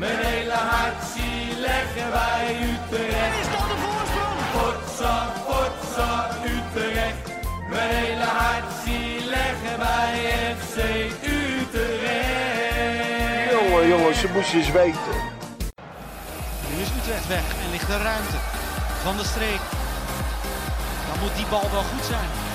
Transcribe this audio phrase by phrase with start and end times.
[0.00, 3.34] Mijn hele hart zie leggen wij Utrecht.
[3.40, 4.38] Is dat de voorsprong?
[4.56, 5.14] Potsa,
[5.46, 6.10] potsa,
[6.54, 7.24] Utrecht.
[7.70, 10.14] Mijn hele hart zie leggen wij
[10.58, 10.76] FC
[11.38, 12.70] Utrecht.
[13.50, 15.16] Jongen, jongen, ze moesten eens weten.
[16.68, 18.38] Nu is Utrecht weg en ligt er ruimte.
[19.02, 19.62] Van de streek.
[21.08, 22.49] Dan moet die bal wel goed zijn.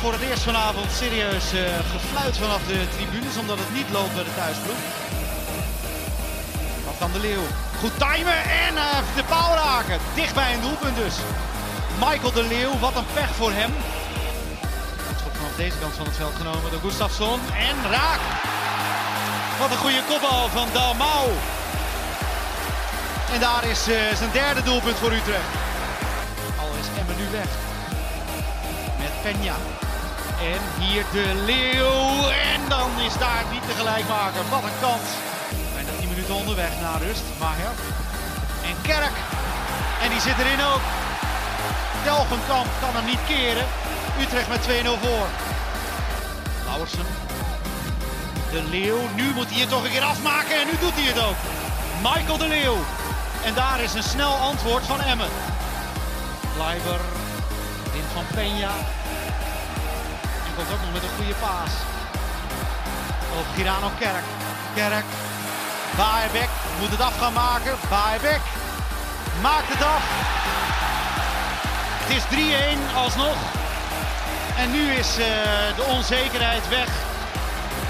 [0.00, 1.60] Voor het eerst vanavond serieus eh,
[1.92, 4.82] gefluit vanaf de tribunes, omdat het niet loopt bij de thuisploeg.
[6.84, 7.46] Wat kan de Leeuw?
[7.80, 9.98] Goed timen en eh, de paal raken.
[10.14, 11.14] Dicht bij een doelpunt dus.
[11.98, 13.72] Michael de Leeuw, wat een pech voor hem.
[15.08, 17.40] Het schot vanaf deze kant van het veld genomen door Gustafsson.
[17.68, 18.22] En raak.
[19.58, 21.24] Wat een goede kopbal van Dalmau.
[23.32, 25.50] En daar is eh, zijn derde doelpunt voor Utrecht.
[26.62, 27.50] Al is Emmen nu weg.
[29.02, 29.86] Met Peña.
[30.40, 32.28] En hier de Leeuw.
[32.54, 34.42] En dan is daar niet de gelijkmaker.
[34.50, 35.08] Wat een kans.
[35.74, 37.22] Bijna 10 minuten onderweg naar rust.
[37.38, 37.72] Maher.
[38.68, 39.16] En Kerk.
[40.02, 40.84] En die zit erin ook.
[42.04, 43.66] Delgenkamp kan hem niet keren.
[44.20, 45.26] Utrecht met 2-0 voor.
[46.66, 47.06] Lauwersen.
[48.50, 49.00] De Leeuw.
[49.14, 50.60] Nu moet hij het toch een keer afmaken.
[50.60, 51.38] En nu doet hij het ook.
[52.02, 52.78] Michael de Leeuw.
[53.44, 55.30] En daar is een snel antwoord van Emmen.
[56.54, 57.00] Kleiber.
[57.92, 58.72] Win van Peña.
[60.58, 61.72] Komt ook nog met een goede paas.
[63.38, 64.26] Op Girano Kerk.
[64.74, 65.04] Kerk.
[65.96, 67.74] Baerbek moet het af gaan maken.
[67.88, 68.40] Baerbek
[69.42, 70.02] maakt het af.
[72.02, 72.24] Het is
[72.92, 73.36] 3-1 alsnog.
[74.56, 75.26] En nu is eh,
[75.76, 76.88] de onzekerheid weg.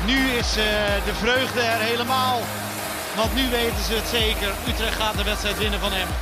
[0.04, 0.64] Nu is eh,
[1.04, 2.40] de vreugde er helemaal.
[3.16, 4.50] Want nu weten ze het zeker.
[4.68, 6.16] Utrecht gaat de wedstrijd winnen van Emmen.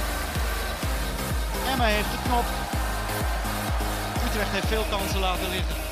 [1.71, 2.47] Emmen heeft de knop.
[4.27, 5.86] Utrecht heeft veel kansen laten liggen.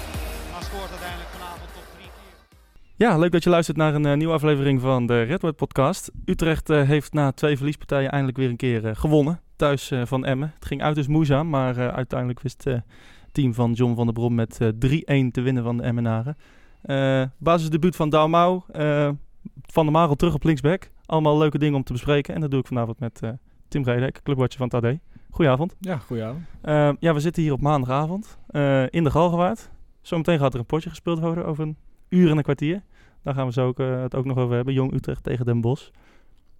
[2.96, 6.10] Ja, leuk dat je luistert naar een eh, nieuwe aflevering van de Redwood Podcast.
[6.24, 9.40] Utrecht eh, heeft na twee verliespartijen eindelijk weer een keer eh, gewonnen.
[9.56, 10.52] Thuis van Emmen.
[10.54, 12.82] Het ging uit dus moeizaam, maar uiteindelijk wist het
[13.32, 14.68] team van John van der Brom met eh,
[15.28, 16.36] 3-1 te winnen van de Emmenaren.
[17.38, 18.62] Basisdebuut van Dalmau.
[19.62, 20.90] van der Marel terug op linksback.
[21.06, 22.34] Allemaal leuke dingen om te bespreken.
[22.34, 23.20] En dat doe ik vanavond met
[23.68, 24.98] Tim Redek, clubwatcher van TAD.
[25.30, 25.76] Goedenavond.
[25.80, 26.44] Ja, goedenavond.
[27.00, 28.38] Ja, we zitten hier op maandagavond
[28.90, 29.70] in de Galgenwaard.
[30.02, 31.76] Zometeen gaat er een potje gespeeld worden over een
[32.08, 32.82] uur en een kwartier.
[33.22, 34.74] Daar gaan we zo ook, eh, het ook nog over hebben.
[34.74, 35.88] Jong Utrecht tegen Den Bosch.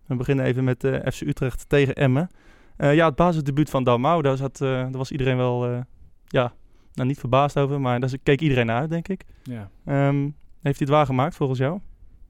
[0.06, 2.28] We beginnen even met eh, FC Utrecht tegen Emmen.
[2.76, 5.84] Eh, ja, het basisdebuut van Dalmau, daar, zat, daar was iedereen wel
[6.26, 6.52] ja,
[6.94, 7.80] nou, niet verbaasd over.
[7.80, 9.24] Maar daar keek iedereen naar uit, denk ik.
[9.42, 9.70] Ja.
[9.84, 10.22] Ehm,
[10.62, 11.80] heeft hij het waargemaakt volgens jou?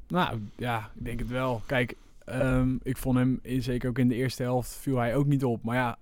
[0.09, 1.63] Nou, ja, ik denk het wel.
[1.67, 5.27] Kijk, ehm, ik vond hem, in- zeker ook in de eerste helft, viel hij ook
[5.27, 5.63] niet op.
[5.63, 5.97] Maar ja,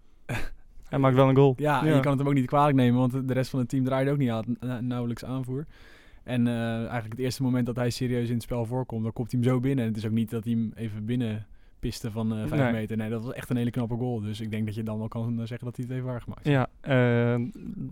[0.89, 1.55] Hij maakt wel een goal.
[1.59, 3.85] ja, je kan het hem ook niet kwalijk nemen, want de rest van het team
[3.85, 5.67] draaide ook niet aan, na- nauwelijks aanvoer.
[6.25, 9.31] En eh, eigenlijk het eerste moment dat hij serieus in het spel voorkomt, dan komt
[9.33, 9.85] hij hem zo binnen.
[9.85, 11.47] En het is ook niet dat hij hem even binnen
[11.81, 12.73] piste van eh 5 Nee.
[12.73, 12.97] meter.
[12.97, 14.21] Nee, dat was echt een hele knappe goal.
[14.21, 16.45] Dus ik denk dat je dan wel kan eh, zeggen dat hij het heeft waargemaakt.
[16.49, 17.35] Ja, eh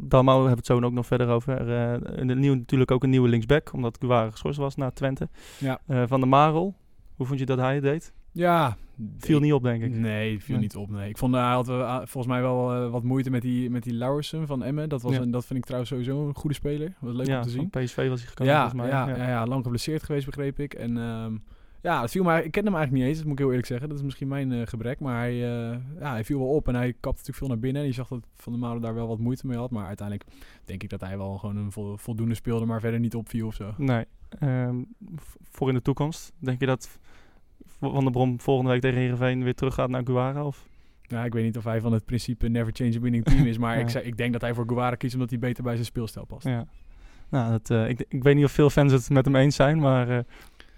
[0.09, 1.61] Dalmau hebben we het zo ook nog verder over.
[2.21, 5.29] Een nieuw, natuurlijk ook een nieuwe linksback, omdat Guare geschorst was naar Twente.
[5.59, 5.81] Ja.
[6.07, 6.75] Van der Marel,
[7.17, 8.13] hoe vond je dat hij het deed?
[8.33, 8.77] Ja,
[9.19, 9.91] Viel niet op, denk ik.
[9.95, 10.63] Nee, viel Nee.
[10.65, 10.91] niet op.
[10.91, 11.09] Nee.
[11.09, 13.71] Ik vond eh, hij had wel, ah, volgens mij wel eh, wat moeite met die,
[13.71, 14.89] met die Lauwersen van Emmen.
[14.89, 15.21] Dat, was Ja.
[15.21, 16.93] een, dat vind ik trouwens sowieso een goede speler.
[17.01, 17.71] Wat leuk ja, om te zien.
[17.71, 18.91] PSV was hij gekomen, Ja, volgens mij.
[18.91, 19.29] ja, ja.
[19.29, 20.75] Ja, lang geblesseerd geweest, begreep ik.
[20.75, 21.37] En ehm,
[21.83, 23.67] ja, het viel mij, ik ken hem eigenlijk niet eens, dat moet ik heel eerlijk
[23.67, 23.89] zeggen.
[23.89, 25.01] Dat is misschien mijn eh, gebrek.
[25.01, 27.83] Maar hij, eh, ja, hij viel wel op en hij kapte natuurlijk veel naar binnen.
[27.83, 29.71] En je zag dat Van der Malen daar wel wat moeite mee had.
[29.71, 30.29] Maar uiteindelijk
[30.65, 33.55] denk ik dat hij wel gewoon een vol- voldoende speelde, maar verder niet opviel of
[33.55, 33.75] zo.
[33.77, 34.05] Nee.
[34.39, 34.77] Ehm,
[35.51, 36.99] voor in de toekomst, denk je dat
[37.81, 40.45] Van der Brom volgende week tegen Heerenveen weer terug gaat naar Guara?
[40.45, 40.69] Of?
[41.03, 43.59] Ja, ik weet niet of hij van het principe never change a winning team is.
[43.59, 43.85] Maar Ja.
[43.99, 46.47] ik, ik denk dat hij voor Guevara kiest omdat hij beter bij zijn speelstijl past.
[46.47, 46.67] Ja.
[47.29, 49.79] Nou, dat, eh, ik, ik weet niet of veel fans het met hem eens zijn,
[49.79, 50.19] maar eh,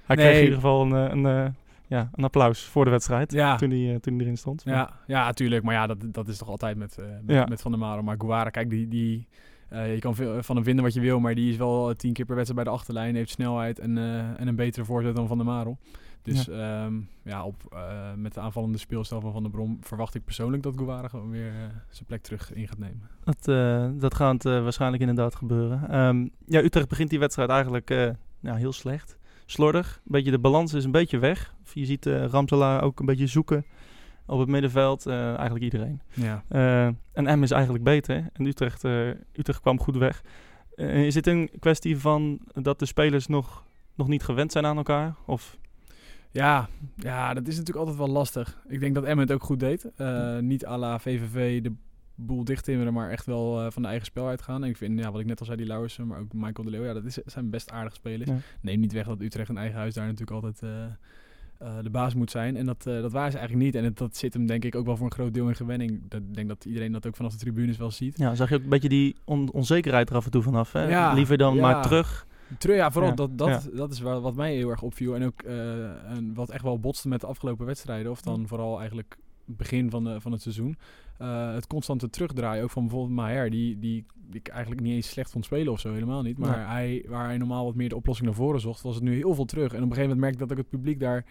[0.04, 1.54] hij kreeg in ieder geval een, eh, een,
[1.86, 3.56] ja, een applaus voor de wedstrijd Ja.
[3.56, 4.62] toen, hij, toen hij erin stond.
[4.64, 5.62] Ja, ja, tuurlijk.
[5.62, 7.44] Maar ja, dat, dat is toch altijd met, met, Ja.
[7.46, 8.02] met Van der Maro.
[8.02, 9.26] Maar Guevara, kijk, die, die,
[9.70, 12.24] je kan veel van hem vinden wat je wil, maar die is wel tien keer
[12.24, 13.98] per wedstrijd bij de achterlijn, heeft snelheid en,
[14.38, 15.78] en een betere voorzet dan Van der Marel.
[16.22, 16.90] Dus ja,
[17.22, 20.76] ja op, eh, met de aanvallende speelstijl van Van der Brom verwacht ik persoonlijk dat
[20.76, 23.08] Guevara gewoon weer eh, zijn plek terug in gaat nemen.
[23.24, 25.88] Dat, eh, dat gaat waarschijnlijk inderdaad gebeuren.
[25.88, 29.16] Ehm, ja, Utrecht begint die wedstrijd eigenlijk nou, heel slecht.
[29.46, 29.96] Slordig.
[29.96, 31.54] Een beetje, de balans is een beetje weg.
[31.72, 33.64] Je ziet Ramselaar ook een beetje zoeken
[34.26, 35.06] op het middenveld.
[35.06, 36.00] eigenlijk iedereen.
[36.12, 36.44] Ja.
[37.12, 38.28] En M is eigenlijk beter.
[38.32, 38.84] En Utrecht,
[39.32, 40.22] Utrecht kwam goed weg.
[40.76, 43.64] Is het een kwestie van dat de spelers nog,
[43.94, 45.14] nog niet gewend zijn aan elkaar?
[45.26, 45.58] Of
[46.32, 48.62] Ja, ja, dat is natuurlijk altijd wel lastig.
[48.68, 49.90] Ik denk dat Emmen het ook goed deed.
[49.96, 51.72] Eh, niet à la VVV de
[52.14, 54.62] boel dicht timmeren, maar echt wel eh, van de eigen spel uitgaan.
[54.62, 56.70] En ik vind, ja, wat ik net al zei, die Lauwersen, maar ook Michael de
[56.70, 58.30] Leeuw, ja, dat is, zijn best aardige spelers.
[58.30, 58.36] Ja.
[58.60, 60.68] Neem niet weg dat Utrecht een eigen huis daar natuurlijk altijd eh,
[61.82, 62.56] de baas moet zijn.
[62.56, 63.74] En dat, dat waren ze eigenlijk niet.
[63.74, 66.00] En het, dat zit hem denk ik ook wel voor een groot deel in gewenning.
[66.08, 68.18] Dat, ik denk dat iedereen dat ook vanaf de tribunes wel ziet.
[68.18, 70.72] Ja, zag je ook een beetje die on- onzekerheid er af en toe vanaf.
[70.72, 70.88] Hè?
[70.88, 71.60] Ja, Liever dan ja.
[71.60, 72.26] maar terug.
[72.58, 75.14] Ja, vooral Ja, dat, dat, dat is wa- wat mij heel erg opviel.
[75.14, 78.10] En ook eh, en wat echt wel botste met de afgelopen wedstrijden.
[78.10, 80.76] Of dan vooral eigenlijk begin van, de, van het seizoen.
[81.18, 83.50] Eh, het constante terugdraaien, ook van bijvoorbeeld Maher.
[83.50, 86.38] Die, die, ik eigenlijk niet eens slecht vond spelen of zo, helemaal niet.
[86.38, 89.14] Maar hij, waar hij normaal wat meer de oplossing naar voren zocht, was het nu
[89.16, 89.72] heel veel terug.
[89.72, 91.24] En op een gegeven moment merkte ik dat ook het publiek daar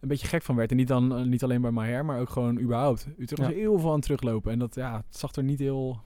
[0.00, 0.70] een beetje gek van werd.
[0.70, 3.06] En niet, dan, eh, niet alleen bij Maher, maar ook gewoon überhaupt.
[3.18, 3.54] Utrecht was Ja.
[3.56, 4.52] heel veel aan teruglopen.
[4.52, 6.00] En dat ja, het zag er niet heel...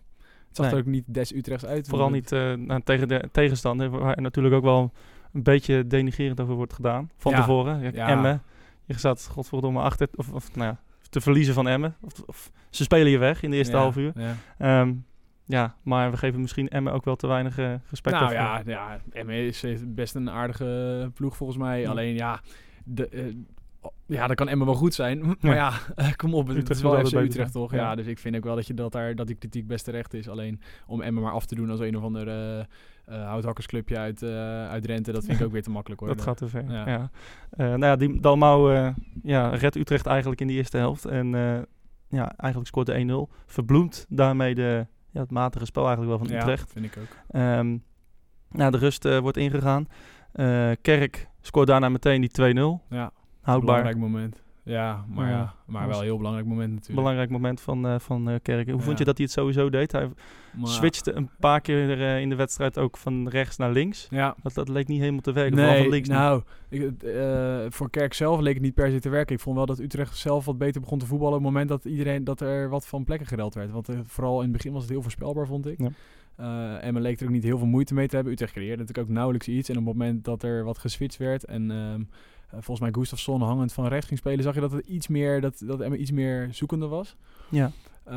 [0.53, 0.75] Het zag Nee.
[0.75, 1.89] er ook niet des Utrechts uit.
[1.89, 4.93] Vooral niet eh, nou, tegen de tegenstander, waar natuurlijk ook wel
[5.33, 7.11] een beetje denigerend over wordt gedaan.
[7.17, 7.39] Van Ja.
[7.39, 7.81] tevoren.
[7.81, 8.09] Ja, Ja.
[8.09, 8.43] Emmen,
[8.85, 11.97] je zat godverdomme achter, of, of nou ja, te verliezen van Emmen.
[12.01, 14.13] Of, of ze spelen je weg in de eerste Ja, half uur.
[14.15, 14.37] Ja.
[14.59, 14.93] Ehm,
[15.45, 19.01] ja, maar we geven misschien Emmen ook wel te weinig eh, respect Nou ja, ja
[19.13, 21.89] Emmen is eh, best een aardige ploeg volgens mij.
[21.89, 22.41] Alleen ja,
[22.85, 23.25] de, eh,
[24.07, 25.37] ja, dan kan Emmen wel goed zijn.
[25.41, 27.73] Maar ja, eh, kom op, het is wel FC Utrecht toch?
[27.73, 27.77] Ja.
[27.77, 27.95] Ja.
[27.95, 30.29] dus ik vind ook wel dat, je dat, daar, dat die kritiek best terecht is.
[30.29, 32.65] Alleen om Emmen maar af te doen als een of ander eh
[33.03, 36.09] eh, houthakkersclubje uit, uit Drenthe, dat vind ik ook weer te makkelijk hoor.
[36.17, 36.71] Dat gaat te ver.
[36.71, 36.89] Ja.
[36.89, 37.11] Ja.
[37.57, 38.93] Nou ja, die Dalmau
[39.23, 41.05] ja, redt Utrecht eigenlijk in de eerste helft.
[41.05, 41.29] En
[42.09, 43.35] ja, eigenlijk scoort de 1-0.
[43.47, 46.73] Verbloemt daarmee de, ja, het matige spel eigenlijk wel van Ja, Utrecht.
[46.73, 47.17] vind ik ook.
[47.29, 47.77] Ehm
[48.49, 49.87] nou, de rust wordt ingegaan.
[50.81, 52.89] Kerk scoort daarna meteen die 2-0.
[52.89, 53.77] Ja, Houdbaar.
[53.77, 54.43] belangrijk moment.
[54.65, 56.99] Ja, maar, Ja, ja, maar wel een heel belangrijk moment natuurlijk.
[56.99, 58.71] Belangrijk moment van, eh, van eh, Kerk.
[58.71, 59.93] Hoe vond je dat hij het sowieso deed?
[59.93, 60.11] Hij
[60.53, 64.07] Maar- switchte een paar keer eh, in de wedstrijd ook van rechts naar links.
[64.11, 65.59] Ja, Dat, dat leek niet helemaal te werken.
[65.79, 66.91] van links nou, ik,
[67.69, 69.35] voor Kerk zelf leek het niet per se te werken.
[69.35, 71.85] Ik vond wel dat Utrecht zelf wat beter begon te voetballen op het moment dat
[71.85, 73.71] iedereen dat er wat van plekken gereld werd.
[73.71, 75.79] Want vooral in het begin was het heel voorspelbaar, vond ik.
[75.79, 75.91] Ja.
[76.81, 78.33] En men leek er ook niet heel veel moeite mee te hebben.
[78.33, 79.69] Utrecht creëerde natuurlijk ook nauwelijks iets.
[79.69, 82.07] En op het moment dat er wat geswitcht werd en ehm, eh,
[82.53, 85.63] volgens mij Gustafsson hangend van rechts ging spelen, zag je dat het iets meer, dat,
[85.65, 87.17] dat Emmen iets meer zoekende was.
[87.49, 87.71] Ja.
[88.05, 88.15] Eh,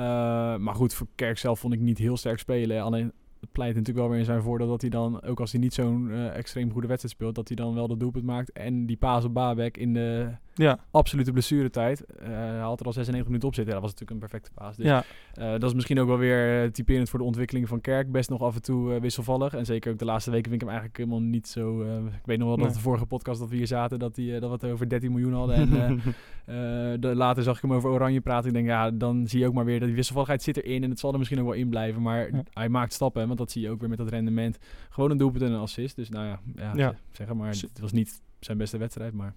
[0.58, 2.82] maar goed, voor Kerk zelf vond ik niet heel sterk spelen.
[2.82, 3.12] Alleen
[3.56, 6.12] pleit natuurlijk wel weer in zijn voordeel dat hij dan, ook als hij niet zo'n
[6.12, 8.52] eh, extreem goede wedstrijd speelt, dat hij dan wel de doelpunt maakt.
[8.52, 12.06] En die paas op Babek in de Ja, absolute blessuretijd.
[12.06, 13.74] eh hij had er al 96 minuten op zitten.
[13.74, 14.76] Ja, dat was natuurlijk een perfecte paas.
[14.78, 15.04] Dus ja,
[15.34, 18.12] eh, dat is misschien ook wel weer typerend voor de ontwikkeling van Kerk.
[18.12, 19.54] Best nog af en toe wisselvallig.
[19.54, 21.82] En zeker ook de laatste weken vind ik hem eigenlijk helemaal niet zo...
[22.06, 24.50] ik weet nog wel dat de vorige podcast dat we hier zaten, dat, die, dat
[24.50, 25.56] we het over 13 miljoen hadden.
[25.56, 26.02] En
[27.02, 28.48] de, later zag ik hem over Oranje praten.
[28.48, 30.84] Ik denk, ja, dan zie je ook maar weer dat die wisselvalligheid zit erin.
[30.84, 32.02] En het zal er misschien ook wel in blijven.
[32.02, 34.58] Maar hij maakt stappen, want dat zie je ook weer met dat rendement.
[34.90, 35.96] Gewoon een doelpunt en een assist.
[35.96, 36.40] Dus nou ja,
[36.76, 37.48] ja, zeg maar.
[37.50, 39.34] Het was niet zijn beste wedstrijd, maar...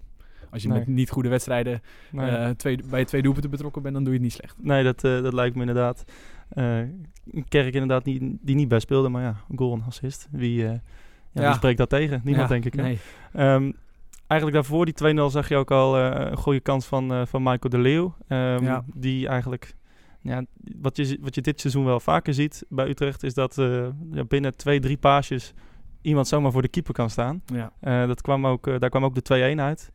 [0.51, 0.77] Als je Nee.
[0.79, 2.29] met niet goede wedstrijden nee.
[2.29, 4.55] eh, twee, bij twee doelpunten betrokken bent, dan doe je het niet slecht.
[4.61, 6.05] Nee, dat, eh, dat lijkt me inderdaad.
[6.49, 6.79] Eh,
[7.47, 10.27] Kerk inderdaad niet, die niet bij speelde, maar ja, goal en assist.
[10.31, 10.81] Wie, ja,
[11.31, 11.45] Ja.
[11.47, 12.21] wie spreekt dat tegen?
[12.23, 12.73] Niemand, denk ik.
[12.73, 12.81] Hè?
[12.81, 12.99] Nee.
[13.33, 13.71] Ehm,
[14.27, 17.77] eigenlijk daarvoor, die 2-0, zag je ook al een goede kans van, van Michael de
[17.77, 18.15] Leeuw.
[18.27, 18.83] Ja.
[18.93, 19.75] Die eigenlijk,
[20.21, 20.45] ja,
[20.81, 23.87] wat, je, wat je dit seizoen wel vaker ziet bij Utrecht, is dat eh,
[24.27, 25.53] binnen twee, drie paasjes
[26.01, 27.41] iemand zomaar voor de keeper kan staan.
[27.45, 27.71] Ja.
[27.79, 29.91] Eh, dat kwam ook, eh, daar kwam ook de 2-1 uit.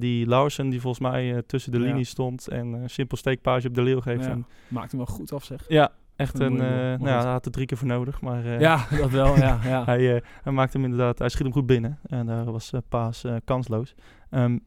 [0.00, 1.84] Die Larsen, die volgens mij tussen de Ja.
[1.84, 4.24] linies stond en een simpel steekpaasje op de Leeuw geeft.
[4.24, 4.30] Ja.
[4.30, 5.64] En, Maakt hem wel goed af, zeg.
[5.68, 9.36] ja, echt Een nou hij had er drie keer voor nodig, maar Ja, dat wel,
[9.36, 9.58] ja.
[9.64, 9.84] ja.
[9.90, 11.98] hij, hij maakt hem inderdaad, hij schiet hem goed binnen.
[12.06, 13.94] En daar was Paas kansloos.
[14.30, 14.58] Ehm,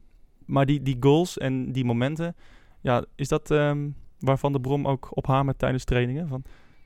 [0.46, 2.34] maar die, die goals en die momenten,
[2.80, 3.88] ja, is dat ehm,
[4.22, 6.28] waarvan de Brom ook op hamert tijdens trainingen?
[6.28, 6.42] Van,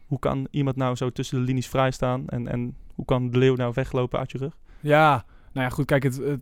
[0.07, 3.39] hoe kan iemand nou zo tussen de linies vrij staan en, en hoe kan de
[3.39, 4.57] Leeuw nou weglopen uit je rug?
[4.81, 6.41] Ja, nou ja, goed, kijk, het, het,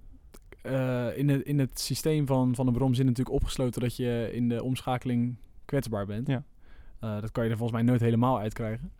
[0.65, 4.31] eh, in, het, in het systeem van, van de Brom zit natuurlijk opgesloten dat je
[4.33, 6.27] in de omschakeling kwetsbaar bent.
[6.27, 6.45] Ja.
[7.01, 8.93] Eh, dat kan je er volgens mij nooit helemaal uitkrijgen.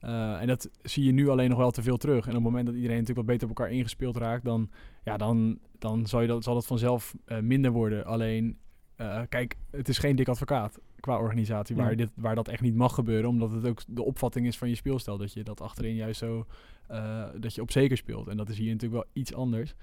[0.00, 2.24] Eh, en dat zie je nu alleen nog wel te veel terug.
[2.24, 4.70] En op het moment dat iedereen natuurlijk wat beter op elkaar ingespeeld raakt, dan,
[5.04, 8.04] ja, dan, dan zal, je dat, zal dat vanzelf minder worden.
[8.04, 8.58] Alleen,
[8.98, 12.74] eh, kijk, het is geen dik advocaat qua organisatie waar, dit, waar dat echt niet
[12.74, 13.30] mag gebeuren.
[13.30, 15.18] Omdat het ook de opvatting is van je speelstijl.
[15.18, 16.46] Dat je dat achterin juist zo,
[16.86, 18.28] eh, dat je op zeker speelt.
[18.28, 19.74] En dat is hier natuurlijk wel iets anders.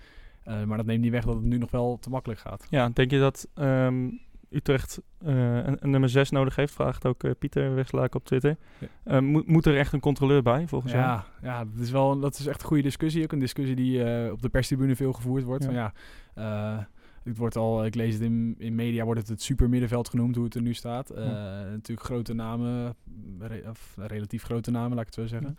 [0.44, 2.68] Eh, maar dat neemt niet weg dat het nu nog wel te makkelijk gaat.
[2.70, 4.10] Ja, denk je dat ehm,
[4.50, 6.74] Utrecht een, een nummer 6 nodig heeft?
[6.74, 8.58] Vraagt ook Pieter Wegslaak op Twitter.
[9.06, 9.22] Ja.
[9.22, 11.04] Moet, moet er echt een controleur bij, volgens jou?
[11.04, 13.24] Ja, ja dat, is wel, dat is echt een goede discussie.
[13.24, 15.64] Ook een discussie die op de perstribune veel gevoerd wordt.
[15.64, 15.94] Ja.
[16.34, 16.88] Van, ja,
[17.30, 20.46] het wordt al, ik lees het in, in media, wordt het het supermiddenveld genoemd, hoe
[20.46, 21.10] het er nu staat.
[21.10, 21.26] Eh,
[21.70, 22.96] Natuurlijk grote namen,
[23.40, 25.58] re- of relatief grote namen, laat ik het zo zeggen.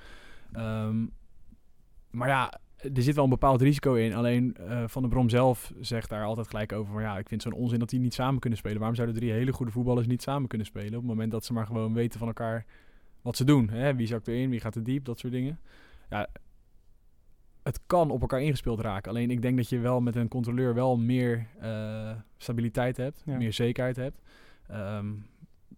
[0.52, 1.06] Ehm,
[2.10, 2.52] maar ja,
[2.94, 4.14] er zit wel een bepaald risico in.
[4.14, 6.92] Alleen eh, Van der Brom zelf zegt daar altijd gelijk over.
[6.92, 8.76] Van, ja, ik vind het zo'n onzin dat die niet samen kunnen spelen.
[8.78, 10.88] Waarom zouden drie hele goede voetballers niet samen kunnen spelen?
[10.92, 12.64] Op het moment dat ze maar gewoon weten van elkaar
[13.22, 13.68] wat ze doen.
[13.68, 13.94] Hè?
[13.94, 15.58] Wie zakt erin, wie gaat er diep, dat soort dingen.
[16.10, 16.28] Ja,
[17.66, 19.10] het kan op elkaar ingespeeld raken.
[19.10, 23.36] Alleen ik denk dat je wel met een controleur wel meer eh, stabiliteit hebt, Ja.
[23.36, 24.20] meer zekerheid hebt.
[24.68, 25.06] Ehm,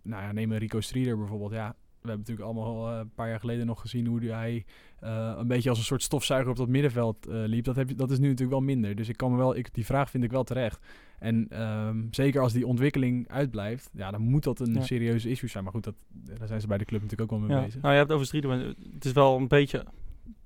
[0.03, 1.53] nou ja, neem een Rico Strieder bijvoorbeeld.
[1.53, 1.69] Ja,
[2.01, 4.65] we hebben natuurlijk allemaal eh, een paar jaar geleden nog gezien hoe hij
[5.01, 7.65] eh, een beetje als een soort stofzuiger op dat middenveld liep.
[7.65, 8.95] Dat, heb je, dat is nu natuurlijk wel minder.
[8.95, 10.87] Dus ik kan me wel, ik, die vraag vind ik wel terecht.
[11.19, 14.81] En ehm, zeker als die ontwikkeling uitblijft, ja, dan moet dat een Ja.
[14.83, 15.65] serieuze issue zijn.
[15.65, 17.65] Maar goed, dat, daar zijn ze bij de club natuurlijk ook wel mee Ja.
[17.65, 17.81] bezig.
[17.83, 19.85] Nou, je hebt het over Strieder, het is wel een beetje,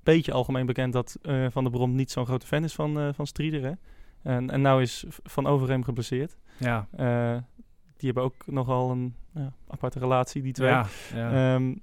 [0.03, 3.09] beetje algemeen bekend dat eh, Van der Brom niet zo'n grote fan is van, eh
[3.13, 3.63] van Strieder.
[3.63, 3.71] Hè?
[4.21, 6.37] En, en nou is Van Overheem geblesseerd.
[6.57, 7.37] Ja, Eh,
[7.97, 10.69] die hebben ook nogal een ja, aparte relatie, die twee.
[10.69, 11.55] ja, ja.
[11.55, 11.75] Ehm,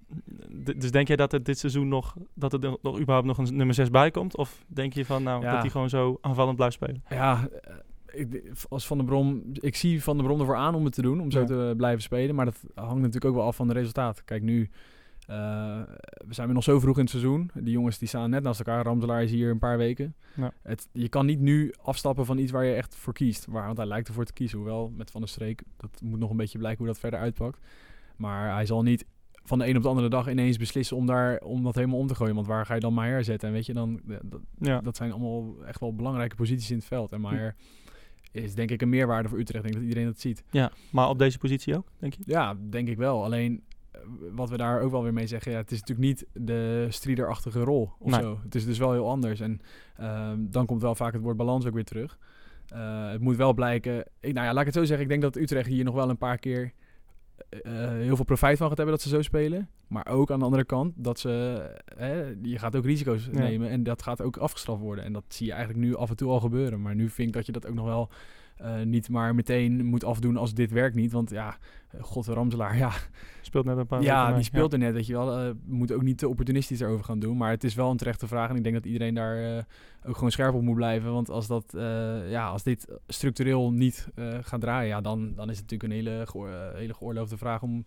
[0.76, 3.74] dus denk jij dat er dit seizoen nog, dat er nog überhaupt nog een nummer
[3.74, 4.36] 6 bij komt?
[4.36, 7.04] Of denk je van nou dat hij gewoon zo aanvallend blijft spelen?
[7.08, 7.48] Ja,
[8.12, 11.02] ik, als Van der Brom, ik zie Van der Brom ervoor aan om het te
[11.02, 12.34] doen, om zo te blijven spelen.
[12.34, 14.24] Maar dat hangt natuurlijk ook wel af van de resultaten.
[14.24, 14.70] Kijk, nu
[16.26, 17.50] we zijn we nog zo vroeg in het seizoen.
[17.54, 18.84] Die jongens die staan net naast elkaar.
[18.84, 20.14] Ramselaar is hier een paar weken.
[20.37, 20.52] Ja.
[20.62, 23.46] Het, je kan niet nu afstappen van iets waar je echt voor kiest.
[23.46, 24.58] Waar, want hij lijkt ervoor te kiezen.
[24.58, 27.58] Hoewel met Van der Streek, dat moet nog een beetje blijken hoe dat verder uitpakt.
[28.16, 29.04] Maar hij zal niet
[29.44, 32.06] van de een op de andere dag ineens beslissen om, daar, om dat helemaal om
[32.06, 32.34] te gooien.
[32.34, 33.49] Want waar ga je dan Maier zetten?
[33.49, 36.76] En weet je, dan, eh, dat, Ja, dat zijn allemaal echt wel belangrijke posities in
[36.76, 37.08] het veld.
[37.08, 37.14] Hm.
[37.14, 37.54] En Maier
[38.32, 39.64] is denk ik een meerwaarde voor Utrecht.
[39.64, 40.44] Ik denk dat iedereen dat ziet.
[40.50, 42.22] ja, maar op deze positie ook, denk je?
[42.26, 43.25] Ja, denk ik wel.
[43.25, 43.79] Alleen eh,
[44.32, 47.61] wat we daar ook wel weer mee zeggen, ja, het is natuurlijk niet de striderachtige
[47.61, 48.20] rol of Nee.
[48.20, 48.40] zo.
[48.44, 49.40] Het is dus wel heel anders.
[49.40, 49.61] En
[49.97, 52.18] ehm, dan komt wel vaak het woord balans ook weer terug.
[52.68, 53.99] Eh, het moet wel blijken.
[54.20, 55.02] Ik, nou ja, laat ik het zo zeggen.
[55.04, 56.73] Ik denk dat Utrecht hier nog wel een paar keer
[57.49, 59.68] eh, eh, heel veel profijt van gaat hebben dat ze zo spelen.
[59.88, 61.56] Maar ook aan de andere kant dat ze.
[61.97, 63.38] eh, je gaat ook risico's Ja.
[63.38, 65.04] nemen en dat gaat ook afgestraft worden.
[65.04, 66.80] En dat zie je eigenlijk nu af en toe al gebeuren.
[66.82, 68.09] Maar nu vind ik dat je dat ook nog wel.
[68.62, 71.12] Eh, niet maar meteen moet afdoen als dit werkt niet.
[71.12, 71.57] Want ja,
[71.90, 72.90] eh, god Ramselaar, ja,
[73.43, 74.35] Speelt net een paar ja, mee.
[74.35, 75.38] die speelt er net, weet je wel.
[75.38, 77.37] eh moet ook niet te opportunistisch erover gaan doen.
[77.37, 78.50] Maar het is wel een terechte vraag.
[78.50, 79.67] En ik denk dat iedereen daar
[80.07, 81.12] ook gewoon scherp op moet blijven.
[81.12, 81.64] Want als, dat,
[82.29, 84.09] ja, als dit structureel niet
[84.40, 87.85] gaat draaien, ja, dan, dan is het natuurlijk een hele, geoor- hele geoorloofde vraag om,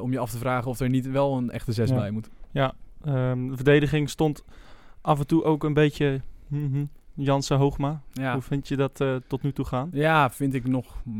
[0.00, 1.94] om je af te vragen of er niet wel een echte zes Ja.
[1.96, 2.28] bij moet.
[2.50, 2.74] Ja,
[3.04, 4.44] ehm, de verdediging stond
[5.00, 6.84] af en toe ook een beetje mhm,
[7.16, 8.00] Jansen Hoogma.
[8.12, 8.32] Ja.
[8.32, 9.88] Hoe vind je dat eh, tot nu toe gaan?
[9.92, 11.00] Ja, vind ik nog.
[11.04, 11.14] mm,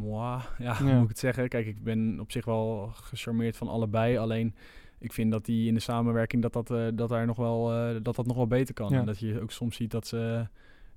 [0.00, 0.40] moi.
[0.58, 1.48] ja, moet ik het zeggen?
[1.48, 4.16] Kijk, ik ben op zich wel gecharmeerd van allebei.
[4.18, 4.54] Alleen
[4.98, 7.94] ik vind dat die in de samenwerking dat dat, eh, dat daar nog wel, eh,
[8.02, 8.90] dat dat nog wel beter kan.
[8.90, 8.98] Ja.
[8.98, 10.46] En dat je ook soms ziet dat ze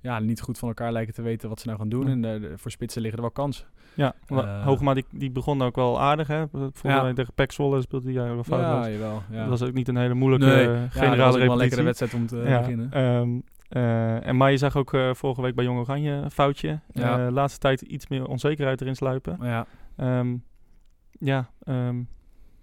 [0.00, 2.06] ja, niet goed van elkaar lijken te weten wat ze nou gaan doen.
[2.06, 2.12] Ja.
[2.12, 3.66] En de- voor spitsen liggen er wel kansen.
[3.94, 4.14] Ja.
[4.64, 6.26] Hoogma die, die begon ook wel aardig.
[6.26, 6.48] Hè?
[6.48, 7.02] Volgens Ja.
[7.02, 8.86] mij tegen Pek Zwolle speelde hij wel foutloos.
[8.86, 9.22] Ja, jawel.
[9.30, 9.38] Ja.
[9.40, 11.82] Dat was ook niet een hele moeilijke Nee, eh, ja, dat generale was een lekkere
[11.82, 12.92] wedstrijd om te ja, beginnen.
[12.92, 13.38] ehm,
[13.68, 16.80] eh, en maar je zag ook eh, vorige week bij Jong Oranje een foutje.
[16.92, 17.26] Ja.
[17.26, 19.36] Eh, laatste tijd iets meer onzekerheid erin sluipen.
[19.38, 20.36] Maar ja, Ehm,
[21.10, 22.02] ja, ehm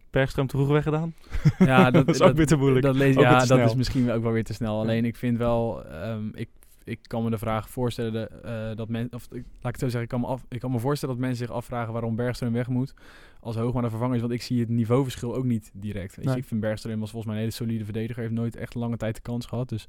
[0.10, 1.14] Bergström te vroeg weggedaan.
[1.58, 2.86] ja Dat is ook weer te moeilijk.
[2.86, 4.80] Dat, lees, ja, dat is misschien ook wel weer te snel.
[4.80, 6.50] Alleen ik vind wel, ehm, ik,
[6.84, 8.30] ik kan me de vraag voorstellen
[8.76, 10.72] dat men, of ik, laat ik het zo zeggen, ik kan, me af, ik kan
[10.72, 12.94] me voorstellen dat mensen zich afvragen waarom Bergström weg moet
[13.40, 14.22] als Hoogma de vervanger is.
[14.22, 16.16] Want ik zie het niveauverschil ook niet direct.
[16.16, 16.40] Weet je, Nee.
[16.40, 19.16] ik vind Bergström was volgens mij een hele solide verdediger, heeft nooit echt lange tijd
[19.16, 19.70] de kans gehad.
[19.70, 19.88] Dus,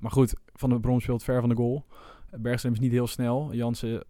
[0.00, 1.84] maar goed, Van de Brom speelt ver van de goal.
[2.36, 3.52] Bergström is niet heel snel.
[3.54, 4.04] Jansen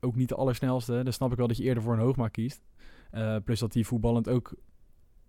[0.00, 1.00] ook niet de allersnelste.
[1.02, 2.62] Dan snap ik wel dat je eerder voor een Hoogma kiest.
[3.10, 4.54] Eh, plus dat hij voetballend ook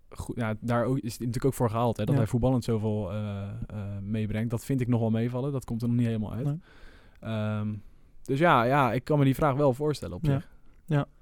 [0.10, 1.98] goed, ja, daar ook, is hij natuurlijk ook voor gehaald.
[1.98, 2.22] Hè, dat Ja.
[2.22, 4.50] hij voetballend zoveel eh, eh, meebrengt.
[4.50, 5.52] Dat vind ik nog wel meevallen.
[5.52, 6.46] Dat komt er nog niet helemaal uit.
[6.46, 6.60] Nee.
[7.20, 7.74] Ehm,
[8.24, 10.32] dus ja, ja, ik kan me die vraag wel voorstellen op Ja.
[10.32, 10.50] zich.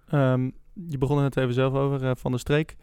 [0.07, 2.75] Ehm, je begon er net even zelf over, eh, Van de Streek.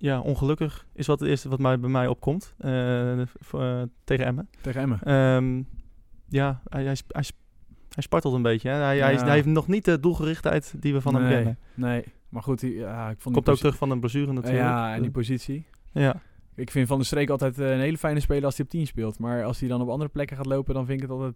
[0.00, 3.26] Ja, ongelukkig is wat het eerste wat mij, bij mij opkomt eh, eh,
[4.04, 4.48] tegen Emmen.
[4.60, 5.00] Tegen Emmen.
[5.02, 5.62] Ehm,
[6.28, 7.36] ja, hij, hij, hij, sp-
[7.94, 8.68] hij spartelt een beetje.
[8.68, 8.74] Hè?
[8.74, 9.24] Hij, hij, Ja.
[9.24, 11.58] hij heeft nog niet de doelgerichtheid die we van hem kennen.
[11.74, 14.62] Nee, maar goed, die- ja, ik vond Komt ook terug van een blessure natuurlijk.
[14.64, 15.66] Ja, en die positie.
[15.92, 16.20] ja.
[16.54, 18.86] Ik vind Van der Streek altijd eh, een hele fijne speler als hij op 10
[18.86, 19.18] speelt.
[19.18, 21.34] Maar als hij dan op andere plekken gaat lopen, dan vind ik het altijd...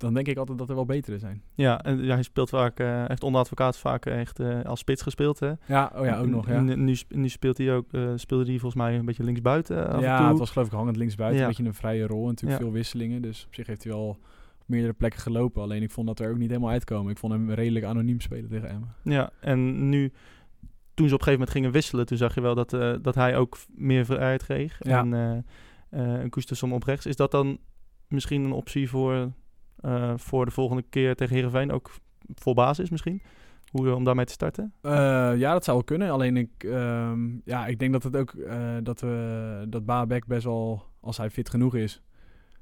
[0.00, 1.42] Dan denk ik altijd dat er wel betere zijn.
[1.54, 5.02] Ja, en ja, hij speelt vaak, eh, heeft onder advocaat vaak echt eh, als spits
[5.02, 5.40] gespeeld.
[5.40, 5.52] Hè?
[5.66, 6.60] Ja, oh ja, ook nog, ja.
[6.60, 10.38] Nu, nu speelt hij ook, eh, speelde hij volgens mij een beetje linksbuiten ja, het
[10.38, 11.38] was geloof ik hangend linksbuiten.
[11.38, 11.42] Ja.
[11.42, 12.22] Een beetje een vrije rol.
[12.22, 12.66] En natuurlijk Ja.
[12.66, 13.22] veel wisselingen.
[13.22, 14.08] Dus op zich heeft hij wel
[14.58, 15.62] op meerdere plekken gelopen.
[15.62, 17.12] Alleen ik vond dat er ook niet helemaal uitkomen.
[17.12, 18.94] Ik vond hem redelijk anoniem spelen tegen Emmen.
[19.02, 20.12] Ja, en nu,
[20.94, 23.14] toen ze op een gegeven moment gingen wisselen, toen zag je wel dat, eh, dat
[23.14, 24.78] hij ook meer vrijheid kreeg.
[24.82, 24.98] Ja.
[24.98, 25.36] En eh
[25.90, 27.06] eh een Koestersson op rechts.
[27.06, 27.58] Is dat dan
[28.08, 29.32] misschien een optie voor,
[29.80, 31.72] eh, voor de volgende keer tegen Heerenveen?
[31.72, 31.90] Ook
[32.34, 33.22] voor basis misschien?
[33.70, 34.72] Hoe, om daarmee te starten?
[34.80, 34.92] Eh,
[35.36, 36.10] ja, dat zou wel kunnen.
[36.10, 40.44] Alleen ik, ehm, ja, ik denk dat het ook eh, dat we dat Babek best
[40.44, 42.02] wel, als hij fit genoeg is.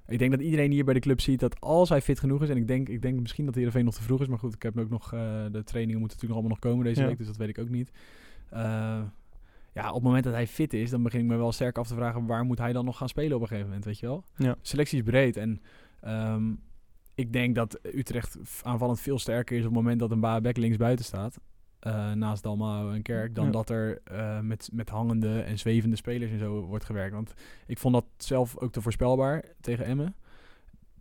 [0.06, 2.48] Ik denk dat iedereen hier bij de club ziet dat als hij fit genoeg is.
[2.48, 4.26] En ik denk, ik denk misschien dat Heerenveen nog te vroeg is.
[4.26, 5.12] Maar goed, ik heb ook nog.
[5.12, 5.20] eh,
[5.50, 7.06] de trainingen moeten natuurlijk nog allemaal nog komen deze Ja.
[7.06, 7.18] week.
[7.18, 7.90] Dus dat weet ik ook niet.
[8.50, 9.00] Eh,
[9.75, 11.87] ja, op het moment dat hij fit is, dan begin ik me wel sterk af
[11.87, 14.06] te vragen waar moet hij dan nog gaan spelen op een gegeven moment, weet je
[14.06, 14.25] wel?
[14.37, 14.56] Ja.
[14.62, 15.60] Selectie is breed en
[16.00, 16.50] ehm,
[17.18, 20.76] ik denk dat Utrecht aanvallend veel sterker is op het moment dat een Baabek links
[20.76, 21.38] buiten staat.
[21.78, 23.50] eh, naast Dalmau en Kerk, dan Ja.
[23.50, 27.14] dat er eh, met, met hangende en zwevende spelers en zo wordt gewerkt.
[27.14, 27.32] Want
[27.66, 30.14] ik vond dat zelf ook te voorspelbaar tegen Emmen.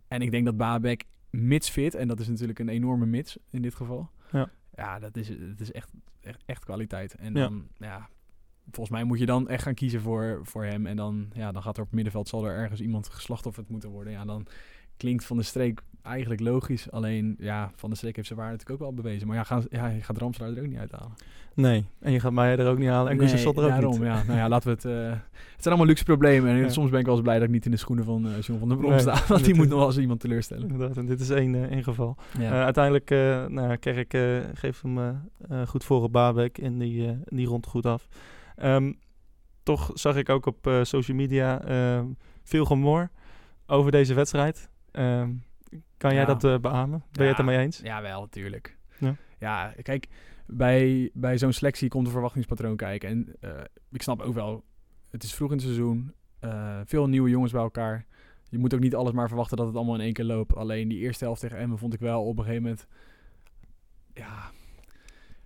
[0.08, 3.62] En ik denk dat Baabek mits fit, en dat is natuurlijk een enorme mits in
[3.62, 4.10] dit geval.
[4.32, 4.50] Ja.
[4.74, 7.14] Ja, dat is, dat is echt, echt, echt kwaliteit.
[7.14, 7.40] En Ja.
[7.48, 8.08] dan, ja,
[8.70, 10.86] volgens mij moet je dan echt gaan kiezen voor, voor hem.
[10.86, 13.90] En dan, ja, dan gaat er op het middenveld, zal er ergens iemand geslachtofferd moeten
[13.90, 14.12] worden.
[14.12, 14.46] Ja, dan
[14.96, 16.90] klinkt Van de Streek eigenlijk logisch.
[16.90, 19.26] Alleen, ja, Van de Streek heeft zijn waarde natuurlijk ook wel bewezen.
[19.26, 21.12] Maar ja, gaan, ja je gaat Ramselaar er ook niet uithalen.
[21.54, 23.10] Nee, en je gaat mij er ook niet halen.
[23.10, 24.02] En Nee, Gustafsson er ook daarom, niet.
[24.02, 24.84] Ja, nou ja, laten we het...
[24.84, 26.50] eh, het zijn allemaal luxe problemen.
[26.50, 26.68] En Ja.
[26.68, 28.58] soms ben ik wel eens blij dat ik niet in de schoenen van eh John
[28.58, 29.22] van der Brom Nee, sta.
[29.28, 30.68] Want die moet nog wel eens iemand teleurstellen.
[30.70, 32.16] Inderdaad, en dit is één, eh, één geval.
[32.38, 32.64] Ja.
[32.64, 33.10] Uiteindelijk,
[33.50, 34.16] nou, ja, Kerk
[34.58, 35.20] geeft hem
[35.66, 38.08] goed voor op Babek en die, die rondt goed af.
[38.56, 38.92] Ehm,
[39.62, 41.60] toch zag ik ook op social media
[42.42, 43.10] veel gemor
[43.66, 44.68] over deze wedstrijd.
[44.90, 45.30] Ehm,
[45.98, 46.26] kan jij Ja.
[46.26, 47.02] dat eh, beamen?
[47.12, 47.78] Ben je het ermee eens?
[47.78, 48.76] Ja, wel, natuurlijk.
[48.98, 49.14] Ja.
[49.38, 50.08] Ja, kijk,
[50.46, 53.08] bij, bij zo'n selectie komt een verwachtingspatroon kijken.
[53.08, 53.50] En eh,
[53.90, 54.64] ik snap ook wel,
[55.10, 58.06] het is vroeg in het seizoen, eh, veel nieuwe jongens bij elkaar.
[58.48, 60.54] Je moet ook niet alles maar verwachten dat het allemaal in één keer loopt.
[60.54, 62.86] Alleen die eerste helft tegen Emmen vond ik wel op een gegeven moment...
[64.14, 64.50] Ja,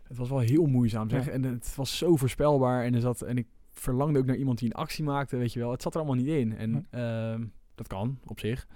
[0.09, 1.25] het was wel heel moeizaam zeg.
[1.25, 1.30] Ja.
[1.30, 2.85] En het was zo voorspelbaar.
[2.85, 5.59] En, er zat, en ik verlangde ook naar iemand die een actie maakte, weet je
[5.59, 5.71] wel.
[5.71, 6.56] Het zat er allemaal niet in.
[6.56, 7.44] En ehm,
[7.75, 8.66] dat kan, op zich.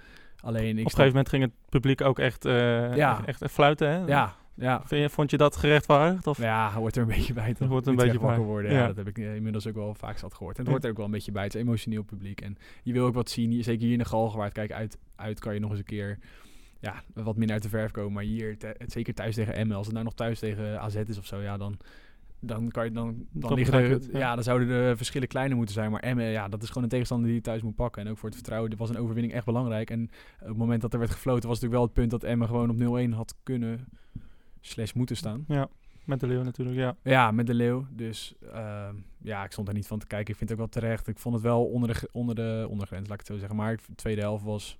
[0.47, 3.25] Alleen ik Op een gegeven moment ging het publiek ook echt, eh, Ja.
[3.25, 3.89] echt, echt fluiten.
[3.89, 4.05] Hè?
[4.05, 4.81] Ja, ja.
[4.85, 6.27] Vind je, vond je dat gerechtvaardigd?
[6.27, 6.37] Of?
[6.37, 7.55] Ja, hoort er een beetje bij.
[7.59, 8.71] Er hoort een beetje wakker worden.
[8.71, 8.77] Ja.
[8.77, 8.87] Ja.
[8.87, 10.57] dat heb ik eh, inmiddels ook wel vaak zat gehoord.
[10.57, 11.43] En het hoort er ook wel een beetje bij.
[11.43, 12.41] Het is emotioneel publiek.
[12.41, 13.63] En je wil ook wat zien.
[13.63, 14.53] Zeker hier in de Galgenwaard.
[14.53, 16.19] Kijk, uit, uit kan je nog eens een keer
[16.79, 18.13] ja, wat minder uit de verf komen.
[18.13, 19.77] Maar hier, zeker thuis tegen Emmen.
[19.77, 21.77] Als het nou nog thuis tegen AZ is of zo, ja, dan...
[22.39, 24.19] Dan, kan je, dan, dan, liggen er, het, ja.
[24.19, 24.35] ja.
[24.35, 25.91] dan zouden de verschillen kleiner moeten zijn.
[25.91, 28.01] Maar Emmen, ja, dat is gewoon een tegenstander die je thuis moet pakken.
[28.01, 29.89] En ook voor het vertrouwen was een overwinning echt belangrijk.
[29.89, 30.09] En
[30.41, 32.69] op het moment dat er werd gefloten, was natuurlijk wel het punt dat Emmen gewoon
[32.69, 33.87] op 0-1 had kunnen
[34.61, 35.45] slash moeten staan.
[35.47, 35.69] Ja,
[36.05, 36.95] met de Leeuw natuurlijk, ja.
[37.03, 37.85] Ja, met de leeuw.
[37.91, 40.31] Dus ehm, ja, ik stond er niet van te kijken.
[40.31, 41.07] Ik vind het ook wel terecht.
[41.07, 43.55] Ik vond het wel onder de, onder de ondergrens, laat ik het zo zeggen.
[43.55, 44.77] Maar de tweede helft was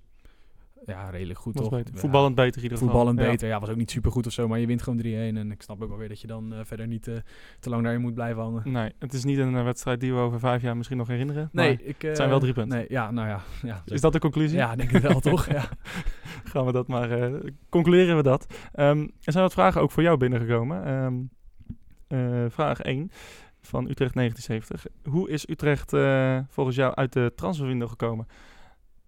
[0.85, 1.69] ja, redelijk goed, toch?
[1.69, 1.93] beter.
[1.93, 2.93] Ja, Voetballend beter in ieder geval.
[2.93, 3.29] Voetballend Ja.
[3.31, 3.47] beter.
[3.47, 5.37] Ja, was ook niet super goed of zo, maar je wint gewoon 3-1.
[5.37, 7.15] En ik snap ook wel weer dat je dan eh, verder niet eh,
[7.59, 8.71] te lang daarin moet blijven hangen.
[8.71, 11.49] Nee, het is niet een eh, wedstrijd die we over vijf jaar misschien nog herinneren.
[11.51, 12.77] Nee, maar ik, eh, zijn wel drie punten.
[12.77, 13.41] Nee, ja, nou ja.
[13.63, 14.57] ja Is dat de conclusie?
[14.57, 15.49] Ja, denk ik wel, toch?
[15.49, 15.63] Ja.
[16.51, 17.29] Gaan we dat maar...
[17.69, 18.45] concluderen we dat.
[18.73, 20.85] Ehm, er zijn wat vragen ook voor jou binnengekomen.
[20.85, 21.15] Ehm,
[22.07, 23.11] eh, vraag 1
[23.61, 24.85] van Utrecht 1970.
[25.03, 25.89] Hoe is Utrecht
[26.49, 28.27] volgens jou uit de transferwindow gekomen?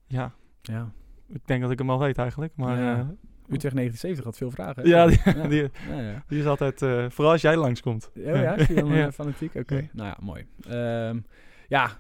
[0.08, 0.92] Ja, ja.
[1.30, 2.54] Ik denk dat ik hem al weet eigenlijk.
[2.56, 2.84] Maar Ja.
[2.96, 3.12] ja,
[3.56, 4.84] Utrecht 1970 had veel vragen.
[4.84, 4.90] hè?
[4.90, 5.48] ja, die, Ja.
[5.48, 6.82] die, Ja, die is altijd...
[6.82, 8.12] eh, vooral als jij langskomt.
[8.16, 9.56] Oh ja, is dan eh, fanatiek?
[9.56, 10.46] Oké, nou ja, mooi.
[10.68, 11.20] Ehm,
[11.68, 11.92] ja,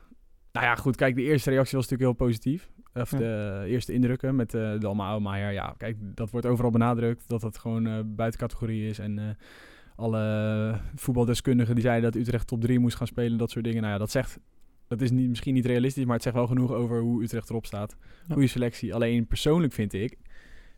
[0.51, 0.95] nou ja, goed.
[0.95, 2.69] Kijk, de eerste reactie was natuurlijk heel positief.
[2.93, 5.21] Of de eerste indrukken met uh, Dalmau.
[5.21, 7.23] Maar ja, kijk, dat wordt overal benadrukt.
[7.27, 8.99] Dat het gewoon eh buiten categorie is.
[8.99, 9.25] En eh,
[9.95, 13.37] alle voetbaldeskundigen die zeiden dat Utrecht top 3 moest gaan spelen.
[13.37, 13.81] Dat soort dingen.
[13.81, 14.39] Nou ja, dat zegt...
[14.89, 17.65] Dat is niet, misschien niet realistisch, maar het zegt wel genoeg over hoe Utrecht erop
[17.65, 17.95] staat.
[18.27, 18.33] Ja.
[18.33, 18.93] Goede selectie.
[18.93, 20.17] Alleen persoonlijk vind ik...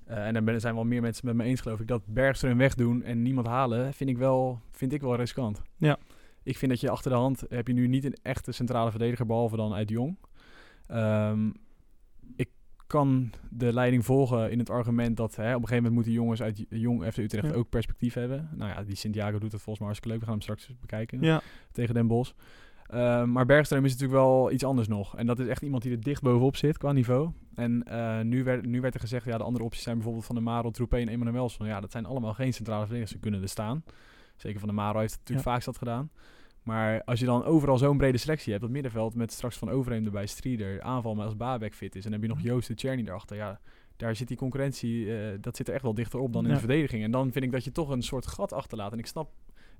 [0.06, 1.88] eh, en daar zijn wel meer mensen met me eens, geloof ik.
[1.88, 5.62] Dat Bergström wegdoen en niemand halen, vind ik wel, vind ik wel riskant.
[5.78, 5.98] Ja.
[6.44, 9.26] Ik vind dat je achter de hand heb je nu niet een echte centrale verdediger,
[9.26, 10.18] behalve dan uit Jong.
[10.88, 11.50] Ehm,
[12.36, 12.50] ik
[12.88, 16.42] kan de leiding volgen in het argument dat hè, op een gegeven moment moeten jongens
[16.42, 17.54] uit Jong FC Utrecht Ja.
[17.54, 18.50] ook perspectief hebben.
[18.56, 20.20] Nou ja, die Santiago doet het volgens mij hartstikke leuk.
[20.20, 22.32] We gaan hem straks eens bekijken Ja, tegen Den Bosch.
[22.92, 25.16] Ehm, maar Bergström is natuurlijk wel iets anders nog.
[25.18, 27.30] En dat is echt iemand die er dicht bovenop zit qua niveau.
[27.56, 30.36] En eh, nu, werd, nu werd er gezegd, ja, de andere opties zijn bijvoorbeeld Van
[30.36, 31.68] de Marel, Troepé en Emanuelson.
[31.68, 33.12] Ja, dat zijn allemaal geen centrale verdedigers.
[33.12, 33.84] Ze kunnen er staan.
[34.38, 36.10] Zeker Van de Marel heeft het natuurlijk vaak dat gedaan.
[36.64, 40.06] Maar als je dan overal zo'n brede selectie hebt, dat middenveld met straks Van Overheem
[40.06, 42.06] erbij, Strieder, aanval maar als Babek fit is.
[42.06, 43.36] En dan heb je nog Joost de Czerny erachter.
[43.36, 43.60] Ja,
[43.98, 46.54] daar zit die concurrentie, eh, dat zit er echt wel dichter op dan in Ja.
[46.54, 47.04] de verdediging.
[47.04, 48.92] En dan vind ik dat je toch een soort gat achterlaat.
[48.92, 49.30] En ik snap,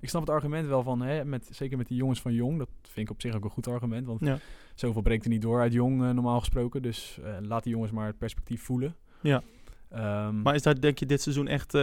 [0.02, 2.68] ik snap het argument wel van, hè, met, zeker met die jongens van Jong, dat
[2.82, 4.06] vind ik op zich ook een goed argument.
[4.06, 4.38] Want Ja.
[4.74, 6.82] zoveel breekt er niet door uit Jong, eh, normaal gesproken.
[6.82, 8.94] Dus eh, laat die jongens maar het perspectief voelen.
[9.20, 9.42] Ja.
[9.90, 11.80] Ehm, Maar is daar denk je dit seizoen echt eh,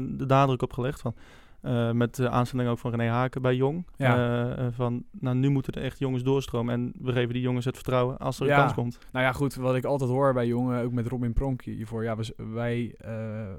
[0.00, 1.00] de nadruk op gelegd?
[1.00, 1.14] Van,
[1.60, 3.86] eh, met de aanstelling ook van René Haken bij Jong.
[3.96, 4.16] Ja.
[4.16, 6.74] Eh, eh, van, nou, nu moeten er echt jongens doorstromen.
[6.74, 8.98] En we geven die jongens het vertrouwen als er een kans komt.
[9.12, 12.04] Nou ja, goed, wat ik altijd hoor bij jongen, ook met Robin Pronk hiervoor.
[12.04, 12.94] Ja, wij,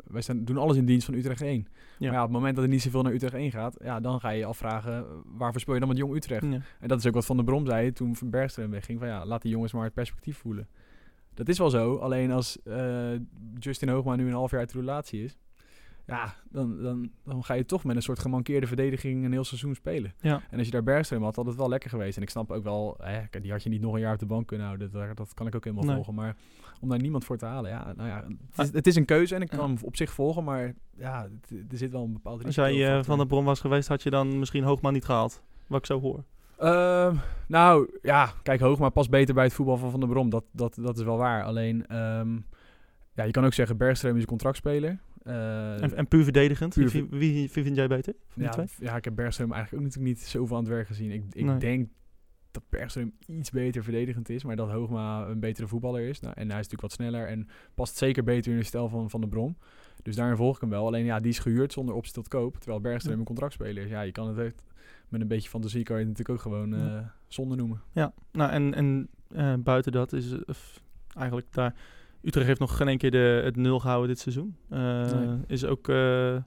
[0.03, 1.67] wij zijn, doen alles in dienst van Utrecht 1.
[1.97, 2.05] Ja.
[2.05, 4.19] Maar ja, op het moment dat er niet zoveel naar Utrecht 1 gaat, ja, dan
[4.19, 6.43] ga je je afvragen, waarvoor speel je dan met Jong Utrecht?
[6.79, 8.99] En dat is ook wat Van der Brom zei toen Van Bergström wegging.
[8.99, 10.67] Van ja, laat die jongens maar het perspectief voelen.
[11.33, 11.95] Dat is wel zo.
[11.95, 12.57] Alleen als
[13.59, 15.37] Justin Hoogma nu een half jaar uit de relatie is.
[16.09, 19.75] Ja, dan, dan, dan ga je toch met een soort gemankeerde verdediging een heel seizoen
[19.75, 20.13] spelen.
[20.21, 20.41] Ja.
[20.49, 22.17] En als je daar Bergström had, had het wel lekker geweest.
[22.17, 24.25] En ik snap ook wel, hè, die had je niet nog een jaar op de
[24.25, 24.91] bank kunnen houden.
[24.91, 25.95] Dat, dat kan ik ook helemaal Nee.
[25.95, 26.13] volgen.
[26.13, 26.35] Maar
[26.81, 28.23] om daar niemand voor te halen, ja, nou ja,
[28.55, 30.43] het is, het is een keuze en ik kan hem op zich volgen.
[30.43, 33.19] Maar ja, het- er zit wel een bepaald Als jij eh, van in.
[33.21, 35.43] de bron was geweest, had je dan misschien Hoogma niet gehaald.
[35.67, 36.23] Wat ik zo hoor.
[36.57, 37.15] Ehm,
[37.47, 40.29] nou ja, kijk, Hoogma past beter bij het voetbal van Van der Brom.
[40.29, 41.43] Dat, dat, dat is wel waar.
[41.43, 42.35] Alleen, ehm,
[43.13, 44.99] ja, je kan ook zeggen, Bergström is een contractspeler.
[45.29, 46.73] Eh, En, en puur verdedigend.
[46.73, 48.13] Puur wie, wie, wie vind jij beter?
[48.27, 48.65] Van die ja, twee?
[48.79, 51.11] ja, ik heb Bergström eigenlijk ook natuurlijk niet zoveel aan het werk gezien.
[51.11, 51.57] Ik, ik Nee.
[51.57, 51.89] denk
[52.51, 56.19] dat Bergström iets beter verdedigend is, maar dat Hoogma een betere voetballer is.
[56.19, 59.09] Nou, en hij is natuurlijk wat sneller en past zeker beter in de stijl van
[59.09, 59.57] Van der Brom.
[60.03, 60.85] Dus daarin volg ik hem wel.
[60.85, 62.57] Alleen ja, die is gehuurd zonder optie tot koop.
[62.57, 63.17] Terwijl Bergström Ja.
[63.17, 63.89] een contractspeler is.
[63.89, 64.63] Ja, je kan het echt,
[65.09, 67.81] met een beetje fantasie kan je het natuurlijk ook gewoon eh zonde noemen.
[67.91, 70.35] Ja, nou en, en eh, buiten dat is
[71.17, 71.75] eigenlijk daar...
[72.21, 74.55] Utrecht heeft nog geen één keer de, het nul gehouden dit seizoen.
[74.69, 75.37] Eh, Nee.
[75.47, 76.37] Is ook eh,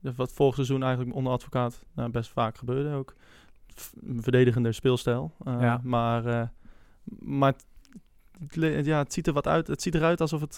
[0.00, 3.14] wat vorig seizoen eigenlijk onder advocaat nou, best vaak gebeurde ook.
[4.16, 5.32] Verdedigender speelstijl.
[5.44, 5.80] Eh, Ja.
[5.82, 6.52] Maar,
[7.18, 7.54] maar
[8.50, 9.66] het, ja, het ziet er wat uit.
[9.66, 10.56] Het ziet eruit alsof het...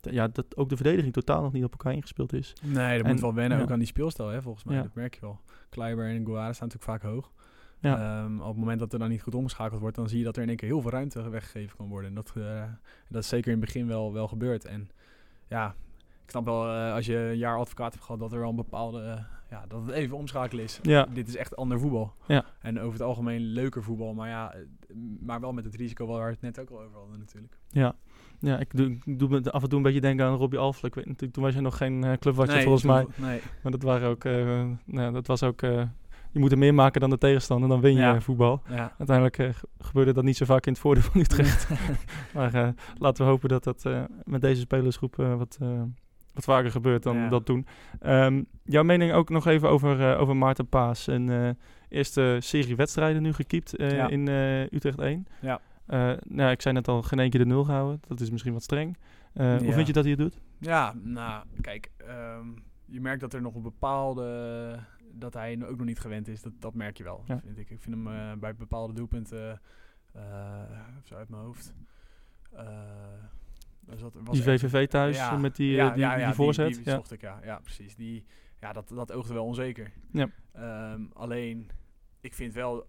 [0.00, 2.52] ja, dat ook de verdediging totaal nog niet op elkaar ingespeeld is.
[2.62, 3.64] Nee, dat En- moet wel wennen ja.
[3.64, 4.76] ook aan die speelstijl, hè, volgens mij.
[4.76, 4.82] Ja.
[4.82, 5.40] Dat merk je wel.
[5.68, 7.32] Kleiber en Guara staan natuurlijk vaak hoog.
[7.80, 8.22] Ja.
[8.22, 10.36] Ehm, op het moment dat er dan niet goed omgeschakeld wordt, dan zie je dat
[10.36, 12.08] er in één keer heel veel ruimte weggegeven kan worden.
[12.08, 12.62] En dat, eh,
[13.08, 14.64] dat is zeker in het begin wel, wel gebeurd.
[14.64, 14.90] En
[15.48, 15.74] ja,
[16.28, 18.56] ik snap wel eh, als je een jaar advocaat hebt gehad, dat er wel een
[18.56, 20.78] bepaalde, eh, ja, dat het even omschakelen is.
[20.82, 21.06] Ja.
[21.12, 22.14] Dit is echt ander voetbal.
[22.26, 22.44] Ja.
[22.60, 24.54] En over het algemeen leuker voetbal, maar ja,
[25.20, 27.58] maar wel met het risico waar we het net ook al over hadden natuurlijk.
[27.68, 27.94] Ja,
[28.38, 30.88] ja ik, doe, ik doe me af en toe een beetje denken aan Robbie Alfle.
[30.88, 33.06] Ik weet natuurlijk, toen was je nog geen eh, clubwatcher Nee, volgens mij.
[33.16, 33.40] Nee.
[33.62, 34.24] Maar dat waren ook,
[34.84, 35.62] nou, dat was ook,
[36.38, 38.20] je moet er meer maken dan de tegenstander, dan win je Ja.
[38.20, 38.62] voetbal.
[38.68, 38.92] Ja.
[38.98, 41.68] Uiteindelijk eh, ge- gebeurde dat niet zo vaak in het voordeel van Utrecht.
[42.34, 45.58] maar eh, laten we hopen dat dat eh, met deze spelersgroep wat,
[46.34, 47.28] wat vaker gebeurt dan Ja.
[47.28, 47.66] dat toen.
[48.00, 51.06] Ehm, jouw mening ook nog even over, over Maarten Paas.
[51.06, 51.56] Een
[51.88, 53.74] eerste serie wedstrijden nu gekiept
[54.08, 54.28] in
[54.70, 55.26] Utrecht 1.
[55.40, 55.60] Ja.
[56.28, 58.00] Nou, ik zei net al, geen één keer de nul gehouden.
[58.08, 58.96] Dat is misschien wat streng.
[59.34, 60.40] Hoe vind je dat hij het doet?
[60.60, 62.46] Ja, nou, kijk, ehm,
[62.86, 64.78] je merkt dat er nog een bepaalde,
[65.18, 66.42] dat hij ook nog niet gewend is.
[66.42, 67.40] Dat, dat merk je wel, Ja.
[67.40, 67.70] vind ik.
[67.70, 69.60] Ik vind hem eh, bij bepaalde doelpunten,
[70.12, 70.62] eh
[71.04, 71.74] zo uit mijn hoofd.
[72.52, 72.66] eh,
[73.80, 76.34] was dat, was Die echt- VVV thuis Ja, met die, ja, eh, die, ja, die,
[76.34, 76.74] voorzet.
[76.74, 77.40] Die, zocht ik, ja.
[77.44, 77.94] Ja, precies.
[77.96, 78.24] Die,
[78.60, 79.92] ja, dat, dat oogde wel onzeker.
[80.12, 80.28] Ja.
[80.52, 81.70] Ehm, alleen,
[82.20, 82.86] ik vind wel...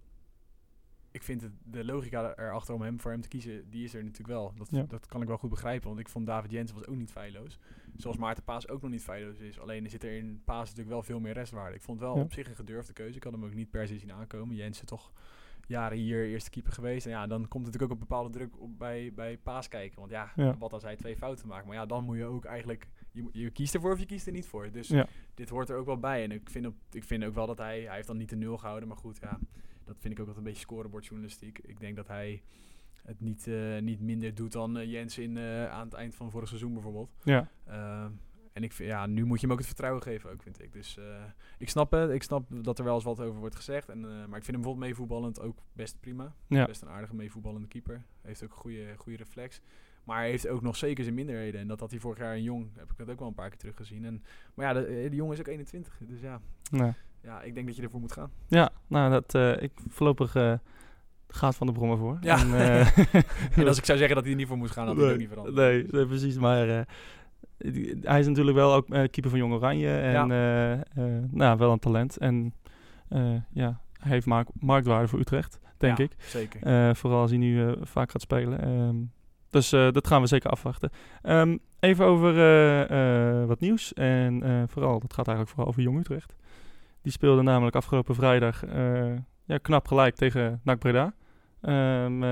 [1.12, 4.02] Ik vind het, de logica erachter om hem voor hem te kiezen, die is er
[4.04, 4.54] natuurlijk wel.
[4.56, 4.84] Dat, Ja.
[4.88, 7.60] dat kan ik wel goed begrijpen, want ik vond David Jensen was ook niet feilloos.
[7.96, 9.60] Zoals Maarten Paas ook nog niet feilloos is.
[9.60, 11.76] Alleen zit er in Paas natuurlijk wel veel meer restwaarde.
[11.76, 12.24] Ik vond het wel Ja.
[12.24, 13.18] op zich een gedurfde keuze.
[13.18, 14.56] Ik had hem ook niet per se zien aankomen.
[14.56, 15.12] Jensen toch
[15.68, 17.06] jaren hier eerste keeper geweest.
[17.06, 20.00] En ja, dan komt natuurlijk ook een bepaalde druk op bij, bij Paas kijken.
[20.00, 20.58] Want ja, Ja.
[20.58, 21.66] wat als hij twee fouten maakt.
[21.66, 22.88] Maar ja, dan moet je ook eigenlijk...
[23.12, 24.72] Je, je kiest ervoor of je kiest er niet voor.
[24.72, 24.94] Dus
[25.34, 26.24] dit hoort er ook wel bij.
[26.24, 27.82] En ik vind, op, ik vind ook wel dat hij...
[27.82, 28.88] Hij heeft dan niet de nul gehouden.
[28.88, 29.40] Maar goed, ja,
[29.90, 31.60] dat vind ik ook altijd een beetje scorebordjournalistiek.
[31.60, 32.42] Ik denk dat hij
[33.04, 36.32] het niet, eh, niet minder doet dan eh, Jens in, eh, aan het eind van
[36.32, 37.10] vorig seizoen bijvoorbeeld.
[37.24, 37.48] Ja.
[38.54, 40.74] En ik vind, ja, nu moet je hem ook het vertrouwen geven, ook, vind ik.
[40.74, 41.00] Dus
[41.58, 42.10] ik snap het.
[42.10, 43.90] Ik snap dat er wel eens wat over wordt gezegd.
[43.90, 46.34] En, maar ik vind hem bijvoorbeeld meevoetballend ook best prima.
[46.48, 46.66] Ja.
[46.66, 48.04] Best een aardige meevoetballende keeper.
[48.22, 49.62] Heeft ook een goede, goede reflex.
[50.04, 51.62] Maar hij heeft ook nog zeker zijn minderheden.
[51.62, 53.50] En dat had hij vorig jaar in Jong, heb ik dat ook wel een paar
[53.50, 54.06] keer teruggezien.
[54.06, 54.24] En,
[54.54, 55.98] maar ja, de, de jongen is ook 21.
[56.08, 56.94] Dus ja, Nou,
[57.24, 58.32] ja, ik denk dat je ervoor moet gaan.
[58.48, 60.54] ja, nou, dat, eh, ik voorlopig eh,
[61.28, 62.18] gaat van de brommer voor.
[62.22, 62.40] Ja.
[62.40, 62.98] En, eh,
[63.58, 65.14] En als ik zou zeggen dat hij er niet voor moest gaan, had hij het
[65.14, 65.56] ook niet veranderd.
[65.56, 66.38] Nee, nee, precies.
[66.38, 66.86] Maar
[68.02, 69.98] hij is natuurlijk wel ook keeper van Jong Oranje.
[69.98, 70.28] En
[71.32, 72.18] nou, wel een talent.
[72.18, 72.54] En
[73.52, 76.12] ja, hij heeft mark- marktwaarde voor Utrecht, denk Ja, ik.
[76.18, 76.96] Zeker.
[76.96, 78.62] Vooral als hij nu vaak gaat spelen.
[78.62, 78.96] Ehm,
[79.50, 80.90] dus dat gaan we zeker afwachten.
[81.22, 82.34] Ehm, even over
[83.48, 83.94] wat nieuws.
[83.94, 86.36] En vooral, dat gaat eigenlijk vooral over Jong Utrecht.
[87.02, 91.14] Die speelde namelijk afgelopen vrijdag eh, ja, knap gelijk tegen NAC Breda.
[91.62, 92.24] Um,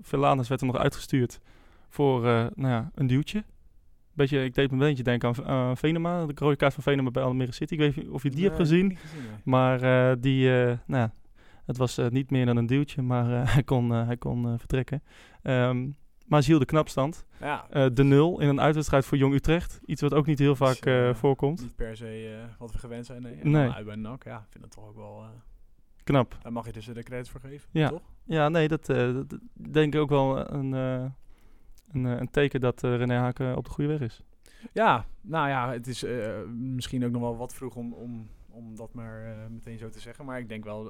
[0.00, 1.40] Verlaners werd er nog uitgestuurd
[1.88, 3.44] voor eh, nou ja, een duwtje.
[4.12, 6.26] Beetje, ik deed me een beetje denken aan, Venema.
[6.26, 7.72] De rode kaart van Venema bij Almere City.
[7.72, 8.86] Ik weet niet of je die hebt gezien.
[8.86, 9.30] niet gezien, nee.
[9.44, 11.08] Maar eh, die, eh, nou,
[11.68, 14.46] het was eh, niet meer dan een duwtje, maar eh, hij kon, eh, hij kon
[14.46, 15.02] eh, vertrekken.
[15.42, 15.88] Ehm,
[16.28, 17.24] maar ze hielden knap stand.
[17.40, 19.80] Ja, Eh, de nul in een uitwedstrijd voor Jong Utrecht.
[19.84, 21.60] Iets wat ook niet heel vaak Dus, eh, eh, voorkomt.
[21.60, 23.22] niet per se wat we gewend zijn.
[23.22, 23.38] Nee.
[23.42, 23.70] Nee.
[23.70, 25.24] uit bij NAC, ja, ik vind dat toch ook wel...
[26.04, 26.38] Knap.
[26.42, 27.88] daar mag je dus de credits voor geven, Ja.
[27.88, 28.02] toch?
[28.24, 31.12] Ja, nee, dat, dat dat denk ik ook wel een, een,
[32.04, 34.22] een teken dat René Haken op de goede weg is.
[34.72, 36.04] Ja, nou ja, het is
[36.54, 40.24] misschien ook nog wel wat vroeg om, om, om dat maar meteen zo te zeggen.
[40.24, 40.84] Maar ik denk wel,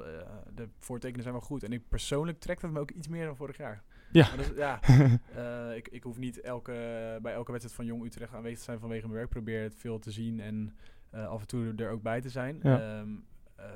[0.55, 1.62] de voortekenen zijn wel goed.
[1.62, 3.83] En ik persoonlijk trekt het me ook iets meer dan vorig jaar.
[4.12, 4.29] Ja.
[4.57, 4.81] Ja
[5.71, 6.73] eh, ik, ik hoef niet elke,
[7.23, 9.29] bij elke wedstrijd van Jong Utrecht aanwezig te zijn vanwege mijn werk.
[9.29, 10.75] Probeer het veel te zien en
[11.11, 12.59] eh, af en toe er ook bij te zijn.
[12.62, 12.81] Ja.
[12.81, 13.09] Ehm,
[13.57, 13.66] eh,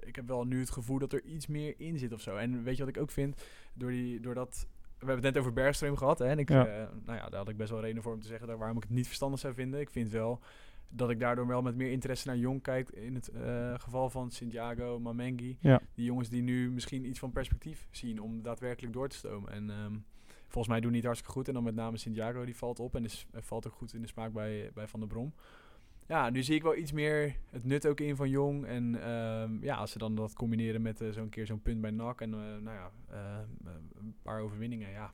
[0.00, 2.36] ik heb wel nu het gevoel dat er iets meer in zit of zo.
[2.36, 3.42] En weet je wat ik ook vind?
[3.74, 4.66] Door die, doordat,
[4.98, 6.18] we hebben het net over Bergström gehad.
[6.18, 6.26] Hè?
[6.26, 6.64] En ik, Ja.
[7.04, 8.82] nou ja, daar had ik best wel reden voor om te zeggen dat waarom ik
[8.82, 9.80] het niet verstandig zou vinden.
[9.80, 10.40] Ik vind wel
[10.88, 12.88] dat ik daardoor wel met meer interesse naar Jong kijk.
[12.90, 15.56] In het eh, geval van Santiago, Mamengi.
[15.60, 15.80] Ja.
[15.94, 19.52] Die jongens die nu misschien iets van perspectief zien om daadwerkelijk door te stomen.
[19.52, 19.96] En ehm,
[20.48, 21.48] volgens mij doen die het hartstikke goed.
[21.48, 22.94] En dan met name Santiago, die valt op.
[22.94, 25.32] En is, eh, valt ook goed in de smaak bij, bij Van der Brom.
[26.06, 28.66] Ja, nu zie ik wel iets meer het nut ook in van Jong.
[28.66, 31.90] En ehm, ja, als ze dan dat combineren met eh, zo'n keer zo'n punt bij
[31.90, 32.20] NAC.
[32.20, 33.38] En nou ja, eh,
[33.98, 34.90] een paar overwinningen.
[34.90, 35.12] Ja,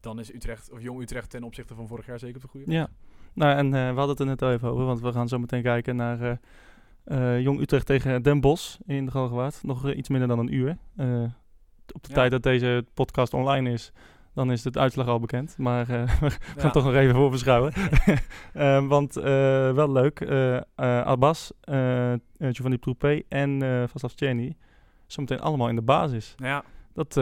[0.00, 2.70] dan is Utrecht, of Jong Utrecht ten opzichte van vorig jaar zeker op de goede
[2.70, 2.90] Ja,
[3.34, 5.38] nou en eh, we hadden het er net al even over, want we gaan zo
[5.38, 6.36] meteen kijken naar eh,
[7.04, 9.62] eh, Jong Utrecht tegen Den Bosch in de Galgenwaard.
[9.62, 10.70] Nog iets minder dan een uur.
[11.92, 12.14] Op de Ja.
[12.14, 13.92] tijd dat deze podcast online is,
[14.34, 15.58] dan is het uitslag al bekend.
[15.58, 16.70] Maar we gaan Ja.
[16.70, 17.72] toch nog even voor beschouwen.
[18.52, 20.26] Eh, want wel leuk,
[20.76, 21.52] Abbas,
[22.38, 24.12] Giovanni Troepé en eh Vaslav
[25.06, 26.34] zometeen allemaal in de basis.
[26.36, 27.14] Ja, Dat,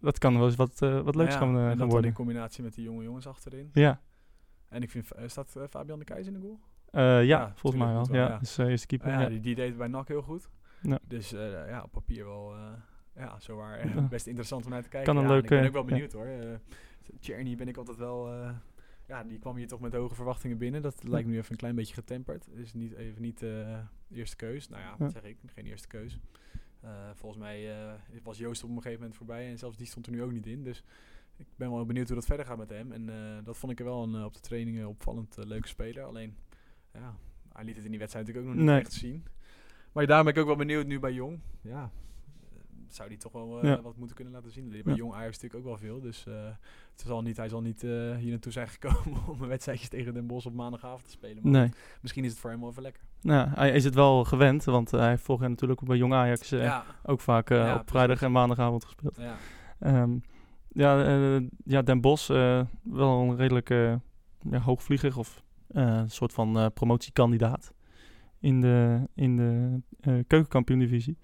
[0.00, 2.10] dat kan wel eens wat, wat leuks ja, gaan, gaan worden.
[2.10, 3.70] in combinatie met die jonge jongens achterin.
[3.72, 4.00] Ja,
[4.74, 6.58] En ik vind, eh, staat eh, Fabian de Keizer in de goal?
[6.90, 8.12] Eh, ja, Ja, volgens mij wel.
[8.12, 9.12] Ja, dus eerste keeper.
[9.12, 9.28] Ah ja.
[9.28, 10.48] Die, die deed bij NAC heel goed.
[10.82, 10.98] Ja.
[11.08, 12.54] Dus ja, op papier wel
[13.16, 14.00] ja, zowaar Ja.
[14.02, 15.14] best interessant om naar te kijken.
[15.14, 15.88] Kan een ja, leuke- ik ben ook wel ja.
[15.88, 16.60] benieuwd hoor.
[17.20, 18.34] Tjerny ben ik altijd wel...
[19.06, 20.82] ja, die kwam hier toch met hoge verwachtingen binnen.
[20.82, 22.48] Dat lijkt me nu even een klein beetje getemperd.
[22.52, 24.68] Is niet even niet de eerste keus.
[24.68, 25.36] Nou ja, zeg ik?
[25.46, 26.18] Geen eerste keus.
[27.14, 27.70] Volgens mij
[28.22, 29.48] was Joost op een gegeven moment voorbij.
[29.50, 30.62] En zelfs die stond er nu ook niet in.
[30.64, 30.84] Dus
[31.36, 32.92] ik ben wel benieuwd hoe dat verder gaat met hem.
[32.92, 35.68] En eh, dat vond ik er wel een, eh, op de trainingen opvallend eh, leuke
[35.68, 36.04] speler.
[36.04, 36.36] Alleen,
[36.92, 37.14] ja,
[37.52, 39.24] hij liet het in die wedstrijd natuurlijk ook nog niet echt zien.
[39.92, 41.40] Maar daarom ben ik ook wel benieuwd nu bij Jong.
[41.60, 41.90] Ja,
[42.88, 43.82] zou die toch wel Ja.
[43.82, 44.68] wat moeten kunnen laten zien.
[44.68, 44.94] Bij Ja.
[44.94, 46.00] Jong Ajax natuurlijk ook wel veel.
[46.00, 46.24] Dus
[46.90, 50.26] het zal niet, hij zal niet hier naartoe zijn gekomen om een wedstrijdje tegen Den
[50.26, 51.42] Bosch op maandagavond te spelen.
[51.42, 51.70] Maar Nee.
[52.00, 53.02] misschien is het voor hem wel even lekker.
[53.20, 56.84] Nou, hij is het wel gewend, want hij jaar natuurlijk ook bij Jong Ajax ja,
[57.02, 57.80] ook vaak op precies.
[57.84, 59.16] vrijdag en maandagavond gespeeld.
[59.16, 59.36] ja.
[60.74, 63.68] Ja, eh, ja, Den Bosch, eh, wel een redelijk
[64.50, 67.72] ja, hoogvlieger of eh, een soort van promotiekandidaat
[68.40, 69.82] in de, in de
[70.26, 71.18] keukenkampioen-divisie.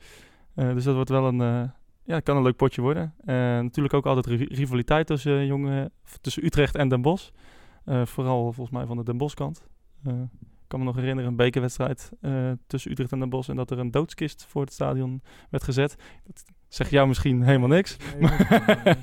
[0.54, 1.70] Dus dat wordt wel een,
[2.04, 3.14] ja, kan een leuk potje worden.
[3.24, 7.30] Eh, natuurlijk ook altijd ri- rivaliteit tussen, jonge, of tussen Utrecht en Den Bosch.
[8.04, 9.66] Vooral volgens mij van de Den Bosch kant.
[10.70, 13.70] Ik kan me nog herinneren een bekerwedstrijd eh, tussen Utrecht en Den Bosch en dat
[13.70, 15.96] er een doodskist voor het stadion werd gezet.
[16.26, 17.96] Dat zegt jou misschien helemaal niks.
[18.18, 18.30] Nee,
[18.84, 18.94] nee,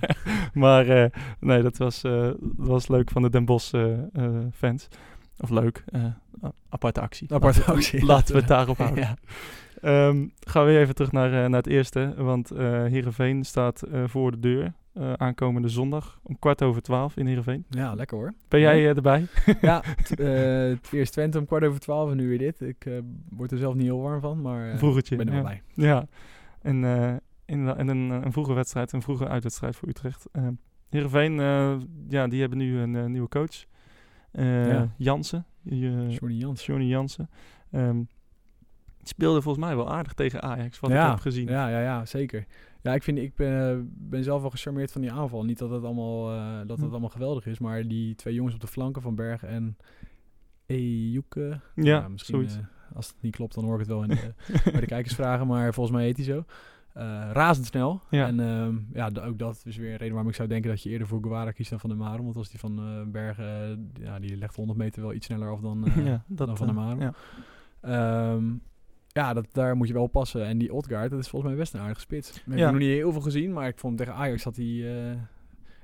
[0.63, 3.73] maar eh, nee, dat was, eh, dat was leuk van de Den Bosch
[4.53, 4.88] fans.
[5.39, 5.84] Of leuk,
[6.69, 7.34] aparte actie.
[7.34, 9.03] Aparte Laten we- actie, Laten we het daarop houden.
[9.08, 9.15] Ja.
[9.82, 12.13] Ehm, gaan we weer even terug naar, naar het eerste.
[12.17, 12.49] Want
[12.89, 14.73] Heerenveen staat voor de deur.
[14.97, 17.65] Eh, aankomende zondag om kwart over twaalf in Heerenveen.
[17.69, 18.33] ja, lekker hoor.
[18.47, 19.27] Ben jij eh, erbij?
[19.62, 22.62] ja, eh, het eerst Twente om kwart over twaalf en nu weer dit.
[22.62, 22.88] Ik
[23.29, 25.62] word er zelf niet heel warm van, maar Vroegertje, ik ben er wel bij.
[25.73, 26.07] Ja,
[26.62, 26.83] en,
[27.45, 30.25] in, en een, een vroege wedstrijd, een vroege uitwedstrijd voor Utrecht.
[30.33, 30.47] Uh,
[30.89, 31.33] Heerenveen,
[32.07, 33.65] ja, die hebben nu een nieuwe coach.
[34.31, 34.89] Ja.
[34.97, 36.65] Jansen, Johnny Jans.
[36.65, 37.29] Johnny Jansen.
[37.71, 38.01] Ehm,
[39.08, 41.48] speelde volgens mij wel aardig tegen Ajax, wat ik heb gezien.
[41.48, 42.46] Ja, ja, ja, zeker.
[42.82, 45.43] Ja, ik, vind, ik ben, ben zelf wel gecharmeerd van die aanval.
[45.46, 46.91] Niet dat het, allemaal, eh, dat het Hm.
[46.91, 49.78] allemaal geweldig is, maar die twee jongens op de flanken van Berg en
[50.65, 51.60] Ejuke.
[51.76, 52.56] Ja, misschien, zoiets.
[52.56, 54.34] eh, als het niet klopt, dan hoor ik het wel in de,
[54.72, 56.43] bij de kijkers vragen, maar volgens mij heet hij zo.
[56.93, 58.02] Eh, razendsnel.
[58.10, 58.28] Ja.
[58.28, 60.89] En ehm, ja, ook dat is weer een reden waarom ik zou denken dat je
[60.89, 62.24] eerder voor Guevara kiest dan Van der Maren.
[62.24, 63.46] Want als die van eh Bergen,
[64.00, 66.58] eh, ja, die legt 100 meter wel iets sneller af dan, eh, ja, dat, dan
[66.58, 67.00] Van der eh, Maren.
[67.00, 67.13] ja.
[67.82, 68.46] Ehm,
[69.17, 70.45] ja, dat, daar moet je wel oppassen.
[70.45, 72.30] En die Odgaard, dat is volgens mij best een aardige spits.
[72.30, 72.69] Ik heb Ja.
[72.69, 74.65] nog niet heel veel gezien, maar ik vond tegen Ajax dat hij...
[74.65, 75.17] eh,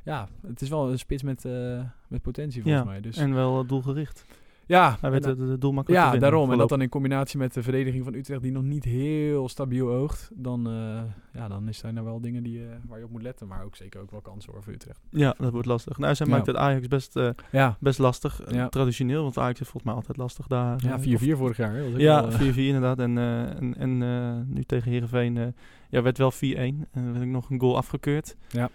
[0.03, 3.01] ja, het is wel een spits met, eh, met potentie volgens Ja, mij.
[3.01, 4.25] Dus, En wel eh, doelgericht.
[4.65, 6.51] Ja, Hij de, doel makkelijk ja, daarom.
[6.51, 9.89] En dat dan in combinatie met de verdediging van Utrecht, die nog niet heel stabiel
[9.89, 10.31] oogt.
[10.35, 11.01] Dan, eh,
[11.33, 13.47] ja, dan is zijn er wel dingen die, eh, waar je op moet letten.
[13.47, 14.99] Maar ook zeker ook wel kansen voor Utrecht.
[15.09, 15.97] Ja, dat wordt lastig.
[15.97, 16.31] Nou, zij Ja.
[16.33, 17.19] maakt het Ajax best,
[17.51, 18.41] Ja, best lastig.
[18.51, 18.69] Ja.
[18.69, 20.79] traditioneel, want Ajax is volgens mij altijd lastig daar.
[20.83, 21.73] ja eh, 4-4 of- vorig jaar.
[21.73, 21.81] hè.
[21.81, 22.99] Ja, wel, eh, 4-4 inderdaad.
[22.99, 25.47] En, en, en nu tegen Heerenveen eh,
[25.89, 26.87] ja, werd wel 4-1.
[26.91, 28.35] En werd ik nog een goal afgekeurd.
[28.49, 28.69] Ja.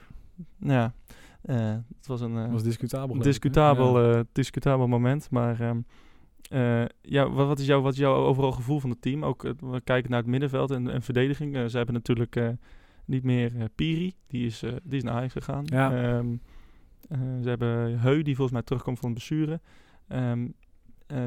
[0.58, 0.92] Ja,
[1.42, 3.18] het was een eh, was discutabel.
[3.18, 4.14] discutabel, Ja.
[4.18, 5.30] eh, discutabel moment.
[5.30, 5.80] Maar ehm,
[6.50, 9.24] eh, ja, wat, wat, is jouw, wat is jouw overal gevoel van het team?
[9.24, 11.56] Ook eh, we kijken naar het middenveld en, en verdediging.
[11.56, 12.48] Eh, ze hebben natuurlijk eh,
[13.04, 14.14] niet meer eh, Piri.
[14.26, 15.62] Die is, eh, die is naar Ajax gegaan.
[15.66, 15.92] Ja.
[16.16, 16.26] Ehm,
[17.08, 19.60] eh, ze hebben Heu, die volgens mij terugkomt van blessure.
[20.06, 20.32] Eh,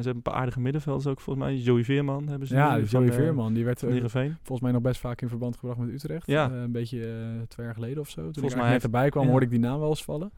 [0.02, 1.56] ze hebben een paar aardige middenvelders ook volgens mij.
[1.56, 4.82] Joey Veerman hebben ze Ja, van, Joey eh, Veerman, die werd eh, volgens mij nog
[4.82, 6.28] best vaak in verband gebracht met Utrecht.
[6.28, 6.52] Ja.
[6.52, 7.00] Eh, een beetje
[7.48, 8.22] twee jaar geleden of zo.
[8.22, 9.30] Toen Volgens mij net erbij kwam, ja.
[9.30, 10.32] hoorde ik die naam wel eens vallen.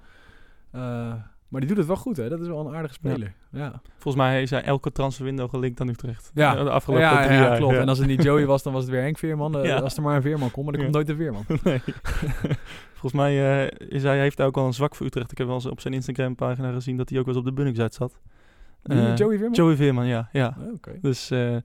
[1.47, 2.29] Maar die doet het wel goed, hè?
[2.29, 3.33] Dat is wel een aardige speler.
[3.51, 6.31] Ja, Volgens mij is hij elke transferwindow gelinkt aan Utrecht.
[6.33, 6.63] ja.
[6.63, 7.57] De afgelopen ja, drie ja, jaar.
[7.57, 7.75] klopt.
[7.75, 9.55] En als het niet Joey was, dan was het weer Henk Veerman.
[9.81, 10.89] Als er maar een Veerman komt, maar er Ja.
[10.89, 11.45] komt nooit een Veerman.
[11.63, 11.81] Nee.
[13.03, 15.31] Volgens mij uh, is hij heeft hij ook al een zwak voor Utrecht.
[15.31, 17.49] Ik heb wel eens op zijn Instagram pagina gezien dat hij ook wel eens op
[17.55, 18.19] de Bunnik zat.
[18.83, 19.53] Eh, Joey Veerman?
[19.53, 20.29] Joey Veerman, ja.
[20.31, 20.57] ja.
[20.59, 20.93] Oh.
[21.01, 21.57] Dus uh,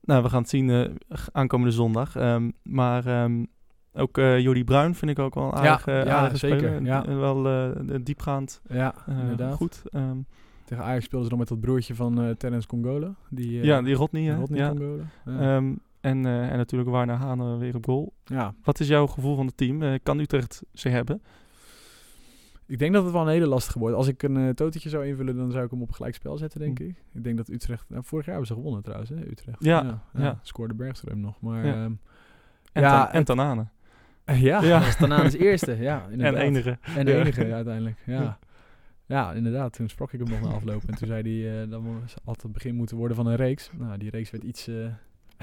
[0.00, 0.86] nou, we gaan het zien uh,
[1.32, 2.16] aankomende zondag.
[2.16, 3.46] Um, maar um,
[3.92, 6.82] ook Jordi Bruin vind ik ook wel een aardige, ja, ja, aardige zeker, speler.
[6.82, 7.16] Ja.
[7.16, 8.60] Wel diepgaand.
[8.68, 9.54] Ja, inderdaad.
[9.54, 9.82] Goed.
[9.92, 10.26] Um,
[10.64, 13.14] Tegen Ajax speelden ze dan met dat broertje van uh, Terence Congola.
[13.30, 14.34] Die, ja, die Rodney.
[14.34, 14.68] Rodney ja.
[14.68, 15.02] Congola.
[15.24, 15.56] Ja.
[15.56, 18.12] Um, en, en natuurlijk Warner Haan weer op goal.
[18.24, 18.54] Ja.
[18.62, 19.98] Wat is jouw gevoel van het team?
[20.02, 21.22] kan Utrecht ze hebben?
[22.70, 23.96] Ik denk dat het wel een hele lastige wordt.
[23.96, 26.60] Als ik een uh, totetje zou invullen, dan zou ik hem op gelijk spel zetten,
[26.60, 26.84] denk Hm.
[26.84, 26.94] ik.
[27.12, 27.84] Ik denk dat Utrecht...
[27.88, 29.64] Nou, vorig jaar hebben ze gewonnen trouwens, hè, Utrecht.
[29.64, 30.22] Ja, ja, ja.
[30.22, 30.38] ja.
[30.42, 31.66] Scoorde Bergström nog, maar...
[31.66, 31.84] Ja.
[31.84, 32.00] Um,
[32.72, 33.66] en, ja, ten, en Tanane.
[34.24, 34.60] Ja, Ja.
[34.60, 35.76] dat was Tanane's eerste.
[35.76, 36.34] Ja, inderdaad.
[36.34, 36.78] En enige.
[36.96, 37.18] En de Ja.
[37.20, 38.22] enige ja, uiteindelijk, ja.
[38.22, 38.38] Ja.
[39.06, 39.72] Ja, inderdaad.
[39.72, 40.82] Toen sprak ik hem nog na afloop.
[40.86, 41.82] En toen zei hij, uh, dat
[42.24, 43.70] had het begin moeten worden van een reeks.
[43.78, 44.68] Nou, die reeks werd iets...
[44.68, 44.86] Uh,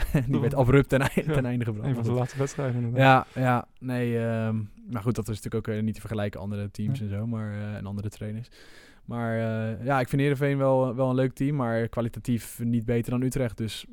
[0.29, 1.41] die werd abrupt ten, ten Ja.
[1.43, 1.87] einde gebracht.
[1.89, 3.27] Een van de laatste wedstrijden inderdaad.
[3.33, 3.67] Ja, ja.
[3.79, 6.39] Nee, um, maar goed, dat is natuurlijk ook uh, niet te vergelijken.
[6.39, 7.05] Andere teams Ja.
[7.05, 8.47] en zo, maar, uh, en andere trainers.
[9.05, 13.11] Maar uh, ja, ik vind Heerenveen wel, wel een leuk team, maar kwalitatief niet beter
[13.11, 13.57] dan Utrecht.
[13.57, 13.85] Dus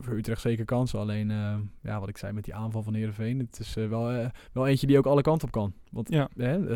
[0.00, 0.98] voor Utrecht zeker kansen.
[0.98, 4.66] Alleen, uh, ja, wat ik zei met die aanval van Heerenveen, het is wel, wel
[4.66, 5.72] eentje die ook alle kanten op kan.
[5.90, 6.28] Want Ja.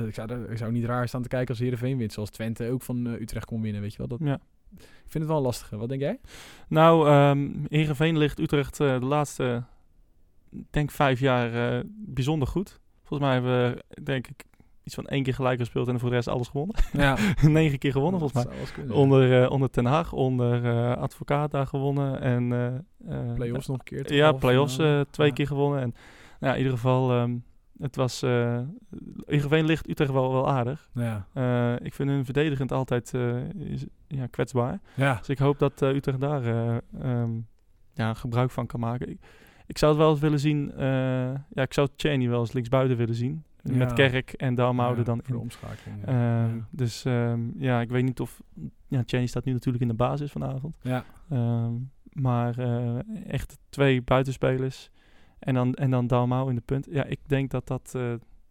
[0.06, 2.82] ik, zou, ik zou niet raar staan te kijken als Heerenveen wint, zoals Twente ook
[2.82, 4.06] van Utrecht kon winnen, weet je wel.
[4.08, 4.38] Dat, Ja.
[4.78, 5.76] Ik vind het wel een lastige.
[5.76, 6.20] Wat denk jij?
[6.68, 9.62] Nou, um, Heerenveen ligt Utrecht uh, de laatste,
[10.50, 12.80] ik denk vijf jaar uh, bijzonder goed.
[13.04, 14.44] Volgens mij hebben we, denk ik,
[14.82, 16.76] iets van één keer gelijk gespeeld en voor de rest alles gewonnen.
[16.92, 17.16] Ja.
[17.42, 18.54] Negen keer gewonnen, volgens mij.
[18.74, 22.20] Kunnen, Onder, uh, onder Ten Haag, onder uh, Advocaat daar gewonnen.
[22.20, 22.50] En,
[23.08, 24.14] uh, Play-offs nog een keer.
[24.14, 25.32] Ja, play-offs uh, twee ja.
[25.32, 25.80] keer gewonnen.
[25.80, 25.94] En
[26.40, 27.44] nou, in ieder geval, um,
[27.78, 28.22] het was...
[28.22, 28.58] Uh,
[29.26, 30.90] Heerenveen ligt Utrecht wel, wel aardig.
[30.94, 31.26] Ja.
[31.34, 33.84] Uh, ik vind hun verdedigend altijd uh, is,
[34.16, 34.80] ja, kwetsbaar.
[34.94, 35.14] Ja.
[35.14, 37.46] Dus ik hoop dat uh, Utrecht daar uh, um,
[37.94, 39.08] ja, gebruik van kan maken.
[39.08, 39.18] Ik,
[39.66, 40.72] ik zou het wel eens willen zien...
[40.74, 40.80] Uh,
[41.50, 43.44] ja, ik zou Cheney wel eens linksbuiten willen zien.
[43.62, 43.74] Ja.
[43.74, 45.40] Met Kerk en Dalmoude dan voor de in.
[45.40, 46.06] omschakeling.
[46.06, 46.48] Ja.
[46.70, 48.40] Dus um, ja, ik weet niet of...
[48.88, 50.76] Ja, Cheney staat nu natuurlijk in de basis vanavond.
[50.82, 51.04] Ja.
[51.32, 54.90] Um, maar uh, echt twee buitenspelers.
[55.38, 56.86] En dan, en dan Dalmau in de punt.
[56.90, 58.02] Ja, ik denk dat dat, uh,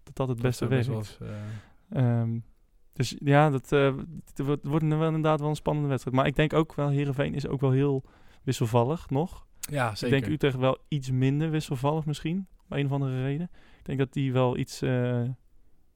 [0.04, 0.88] dat, dat het beste werkt.
[0.88, 1.18] Was,
[1.94, 2.44] um,
[3.00, 6.16] dus ja, dat uh, het wordt, wordt wel inderdaad wel een spannende wedstrijd.
[6.16, 8.04] Maar ik denk ook wel, Heerenveen is ook wel heel
[8.44, 9.46] wisselvallig nog.
[9.60, 10.16] Ja, zeker.
[10.16, 12.48] Ik denk Utrecht wel iets minder wisselvallig misschien.
[12.70, 13.50] Om een of andere reden.
[13.80, 15.22] Ik denk dat die wel iets, uh,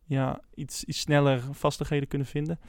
[0.06, 2.60] ja, iets, iets sneller vastigheden kunnen vinden.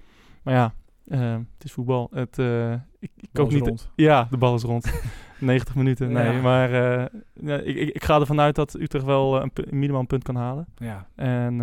[0.42, 0.74] Maar ja,
[1.06, 2.10] uh, het is voetbal.
[2.12, 3.66] Het, uh, ik ik ook niet.
[3.66, 3.90] Rond.
[3.96, 4.92] Ja, de bal is rond.
[5.38, 6.12] 90 minuten.
[6.12, 6.40] Nee, Ja.
[6.40, 6.70] maar
[7.34, 10.66] uh, ik, ik, ga ervan uit dat Utrecht wel een, minimaal punt kan halen.
[10.76, 11.08] Ja.
[11.14, 11.56] En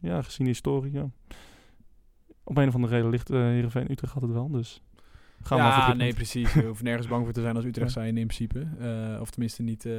[0.00, 1.10] ja, gezien de historie, ja.
[2.48, 4.50] Op een of andere reden ligt uh, Heerenveen Utrecht altijd wel.
[4.50, 4.82] Dus
[5.42, 6.52] gaan maar ja, dit nee, precies.
[6.54, 8.66] Je hoeft nergens bang voor te zijn als Utrecht zijn in principe.
[8.80, 9.92] Uh, of tenminste niet uh,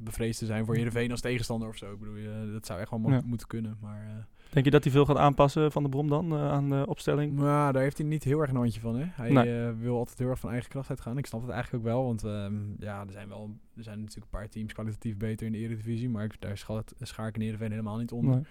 [0.00, 1.92] bevreesd te zijn voor Heerenveen als tegenstander of zo.
[1.92, 3.20] Ik bedoel, dat zou echt wel Ja.
[3.24, 3.76] moeten kunnen.
[3.80, 6.84] Maar Denk je dat hij veel gaat aanpassen van de Brom dan uh, aan de
[6.86, 7.34] opstelling?
[7.34, 8.96] maar daar heeft hij niet heel erg een handje van.
[8.98, 9.04] Hè?
[9.10, 9.68] Hij Nee.
[9.68, 11.18] uh, wil altijd heel erg van eigen kracht uitgaan.
[11.18, 12.04] Ik snap het eigenlijk ook wel.
[12.04, 15.52] Want um, ja, er zijn, wel, er zijn natuurlijk een paar teams kwalitatief beter in
[15.52, 16.08] de Eredivisie.
[16.08, 16.56] Maar ik, daar
[17.00, 18.34] schaar, ik in Heerenveen helemaal niet onder.
[18.34, 18.44] Nee.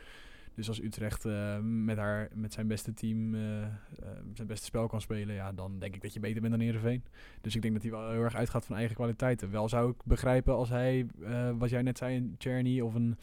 [0.59, 3.67] Dus als Utrecht uh, met, haar, met zijn beste team uh, uh,
[4.33, 7.03] zijn beste spel kan spelen, ja, dan denk ik dat je beter bent dan Heerenveen.
[7.41, 9.51] Dus ik denk dat hij wel heel erg uitgaat van eigen kwaliteiten.
[9.51, 11.05] Wel zou ik begrijpen als hij,
[11.57, 13.17] wat jij net zei, een Czerny of een,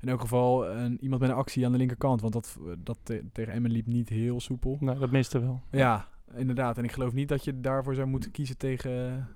[0.00, 2.20] in elk geval een, iemand met een actie aan de linkerkant.
[2.20, 4.76] Want dat, dat te, tegen Emmen liep niet heel soepel.
[4.80, 5.62] Nee, dat miste wel.
[5.70, 6.78] Ja, inderdaad.
[6.78, 9.28] En ik geloof niet dat je daarvoor zou moeten kiezen tegen,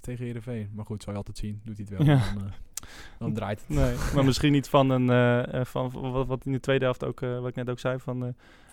[0.00, 0.70] tegen Heerenveen.
[0.74, 1.60] Maar goed, zou je altijd zien.
[1.64, 2.16] Doet hij het wel.
[2.16, 2.34] Ja.
[2.34, 2.50] Dan,
[3.18, 3.68] dan draait het.
[3.68, 5.08] Nee, maar misschien niet van een
[5.54, 7.98] uh, van wat, wat in de tweede helft ook, uh, wat ik net ook zei,
[7.98, 8.30] van uh,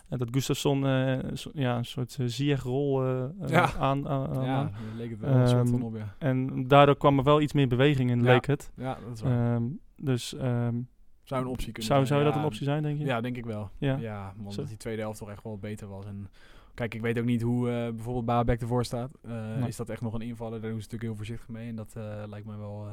[0.09, 0.85] dat Gustafsson
[1.33, 3.05] so, ja, een soort uh, Ziyech-rol
[3.47, 3.73] ja.
[3.79, 6.15] aan, aan Ja, daar leek het wel um, een soort van op, ja.
[6.19, 8.33] En daardoor kwam er wel iets meer beweging in, ja.
[8.33, 8.71] leek het.
[8.75, 9.55] Ja, dat is waar.
[9.55, 10.87] Um, dus um,
[11.25, 12.07] zou een optie kunnen zou, zijn.
[12.07, 13.05] zou ja, dat een optie zijn, denk je?
[13.05, 13.69] Ja, denk ik wel.
[13.77, 14.63] Ja, ja omdat Zo.
[14.65, 16.05] die tweede helft toch echt wel beter was.
[16.05, 16.27] En
[16.73, 19.11] kijk, ik weet ook niet hoe uh, bijvoorbeeld Babek ervoor staat.
[19.27, 19.67] Uh.
[19.67, 20.61] Is dat echt nog een invaller?
[20.61, 21.69] Daar doen ze natuurlijk heel voorzichtig mee.
[21.69, 22.87] En dat uh, lijkt me wel,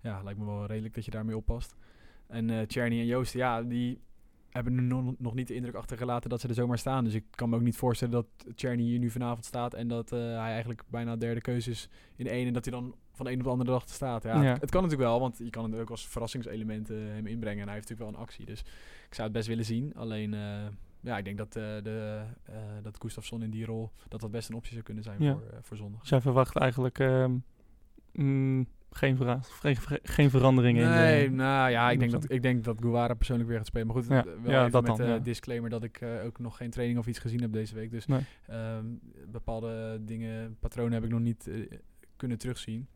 [0.00, 1.74] ja, lijkt me wel redelijk dat je daarmee oppast.
[2.26, 4.00] En uh, Czerny en Joost, ja, die
[4.50, 7.04] hebben nu nog, nog niet de indruk achtergelaten dat ze er zomaar staan.
[7.04, 10.12] Dus ik kan me ook niet voorstellen dat Czerny hier nu vanavond staat en dat
[10.12, 13.32] uh, hij eigenlijk bijna derde keuze is in één en dat hij dan van de
[13.32, 14.22] een op de andere dag te staat.
[14.22, 14.52] Ja, Ja.
[14.52, 17.60] Het, het kan natuurlijk wel, want je kan het ook als verrassingselement uh, hem inbrengen
[17.60, 18.46] en hij heeft natuurlijk wel een actie.
[18.46, 18.60] Dus
[19.08, 19.94] ik zou het best willen zien.
[19.94, 20.66] Alleen, uh,
[21.00, 24.48] ja, ik denk dat, uh, de, uh, dat Gustafsson in die rol, dat dat best
[24.48, 25.32] een optie zou kunnen zijn Ja.
[25.32, 26.06] voor, uh, voor zondag.
[26.06, 27.44] Zij verwacht eigenlijk, um,
[28.12, 29.16] mm, geen,
[29.60, 31.36] geen, geen veranderingen Nee, in de...
[31.36, 33.86] nou ja, ik denk, dat, ik denk dat Guevara persoonlijk weer gaat spelen.
[33.86, 35.18] Maar goed, Ja, eh, wel ja, even dat met dan, ja.
[35.18, 37.90] disclaimer dat ik eh, ook nog geen training of iets gezien heb deze week.
[37.90, 38.20] Dus Nee.
[38.46, 38.84] ehm,
[39.30, 41.54] bepaalde dingen, patronen heb ik nog niet eh,
[42.16, 42.88] kunnen terugzien.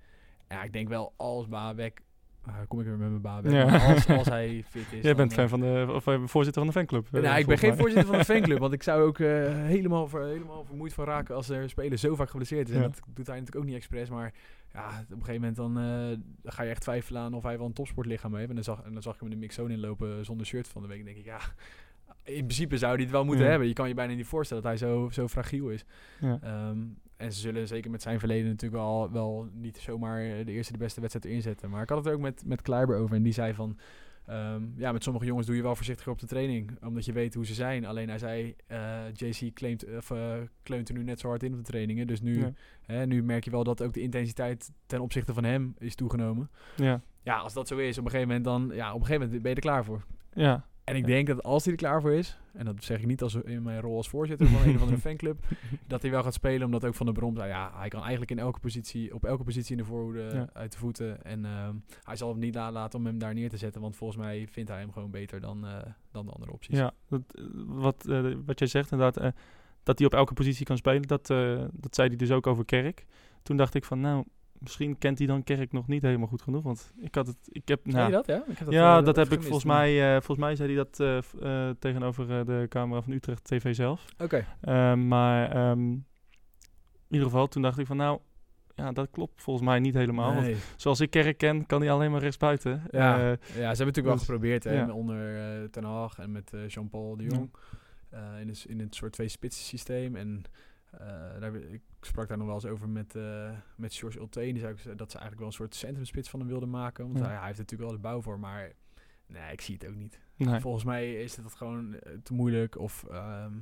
[0.49, 2.03] Ja, ik denk wel als Baabek,
[2.47, 3.77] nou, kom ik weer met mijn Baabek, Ja.
[3.93, 5.03] als, als hij fit is.
[5.03, 7.09] Jij bent eh, fan van de, of eh, voorzitter van de fanclub.
[7.13, 10.09] eh, nou, ik ben geen voorzitter van de fanclub, want ik zou ook eh, helemaal,
[10.09, 12.75] ver, helemaal vermoeid van raken als er speler zo vaak geblesseerd is.
[12.75, 14.33] En dat doet hij natuurlijk ook niet expres, maar
[14.75, 17.67] ja, op een gegeven moment dan, eh, ga je echt twijfelen aan of hij wel
[17.67, 18.49] een topsportlichaam heeft.
[18.49, 20.83] En dan zag, en dan zag ik hem in de mixzone inlopen zonder shirt van
[20.83, 20.99] de week.
[20.99, 21.41] En denk ik, ja,
[22.23, 23.51] in principe zou hij het wel moeten Ja.
[23.51, 23.69] hebben.
[23.69, 25.85] Je kan je bijna niet voorstellen dat hij zo, zo fragiel is.
[26.21, 26.39] Ja.
[26.43, 26.79] Ehm,
[27.17, 30.79] en ze zullen zeker met zijn verleden natuurlijk wel, wel niet zomaar de eerste de
[30.79, 31.71] beste wedstrijd erin zetten.
[31.71, 33.79] Maar ik had het er ook met, met Kleiber over en die zei van...
[34.27, 37.35] ehm, ja, met sommige jongens doe je wel voorzichtiger op de training, omdat je weet
[37.35, 37.85] hoe ze zijn.
[37.85, 41.53] Alleen hij zei, eh, JC claimt, of, eh, kleunt er nu net zo hard in
[41.53, 42.07] op de trainingen.
[42.07, 42.53] Dus nu, Ja.
[42.83, 46.51] hè, nu merk je wel dat ook de intensiteit ten opzichte van hem is toegenomen.
[46.77, 47.01] Ja.
[47.23, 49.43] Ja, als dat zo is, op een gegeven moment dan, ja, op een gegeven moment
[49.43, 50.05] ben je er klaar voor.
[50.33, 50.67] Ja.
[50.85, 53.23] En ik denk dat als hij er klaar voor is, en dat zeg ik niet
[53.23, 55.45] als in mijn rol als voorzitter van een of andere fanclub,
[55.87, 58.31] dat hij wel gaat spelen, omdat ook Van der Brom zei, ja, hij kan eigenlijk
[58.31, 60.49] in elke positie, op elke positie in de voorhoede Ja.
[60.53, 61.25] uit de voeten.
[61.25, 64.21] En ehm, hij zal hem niet nalaten om hem daar neer te zetten, want volgens
[64.21, 65.77] mij vindt hij hem gewoon beter dan, eh,
[66.13, 66.77] dan de andere opties.
[66.79, 69.35] Ja, dat, eh, wat, eh, wat jij zegt inderdaad,
[69.83, 71.27] dat hij op elke positie kan spelen, dat,
[71.73, 73.07] dat zei hij dus ook over Kerk.
[73.43, 74.25] Toen dacht ik van, nou,
[74.59, 77.69] misschien kent hij dan Kerk nog niet helemaal goed genoeg, want ik had het, ik
[77.69, 78.27] heb, nou, je dat?
[78.27, 80.85] Ja, ik heb ja, eh, dat heb ik volgens mij, eh, volgens mij zei hij
[80.85, 81.01] dat
[81.41, 84.05] eh, tegenover de camera van Utrecht TV zelf.
[84.19, 84.47] Oké.
[84.61, 88.19] Eh, maar ehm, in ieder geval, toen dacht ik van, nou,
[88.75, 90.35] ja, dat klopt volgens mij niet helemaal.
[90.35, 92.83] Want zoals ik Kerk ken, kan hij alleen maar rechtsbuiten.
[92.91, 93.17] Ja.
[93.19, 94.91] Eh, Ja, ze hebben natuurlijk wel dus- geprobeerd, hè, ja.
[94.93, 97.29] onder Ten Hag en met Jean-Paul de Ja.
[97.29, 97.51] Jong.
[98.41, 100.17] in, het, in het soort twee spitsen systeem.
[100.17, 100.45] En
[100.99, 104.41] daar, heb ik sprak daar nog wel eens over met, eh met George Ulte.
[104.41, 107.05] Die zei ook dat ze eigenlijk wel een soort centrumspits van hem wilden maken.
[107.05, 107.25] Want Ja.
[107.25, 108.73] hij, hij heeft natuurlijk wel de bouw voor, maar
[109.27, 110.21] nee, ik zie het ook niet.
[110.37, 110.61] nee.
[110.61, 112.79] Volgens mij is het gewoon eh, te moeilijk.
[112.79, 113.53] Of ehm,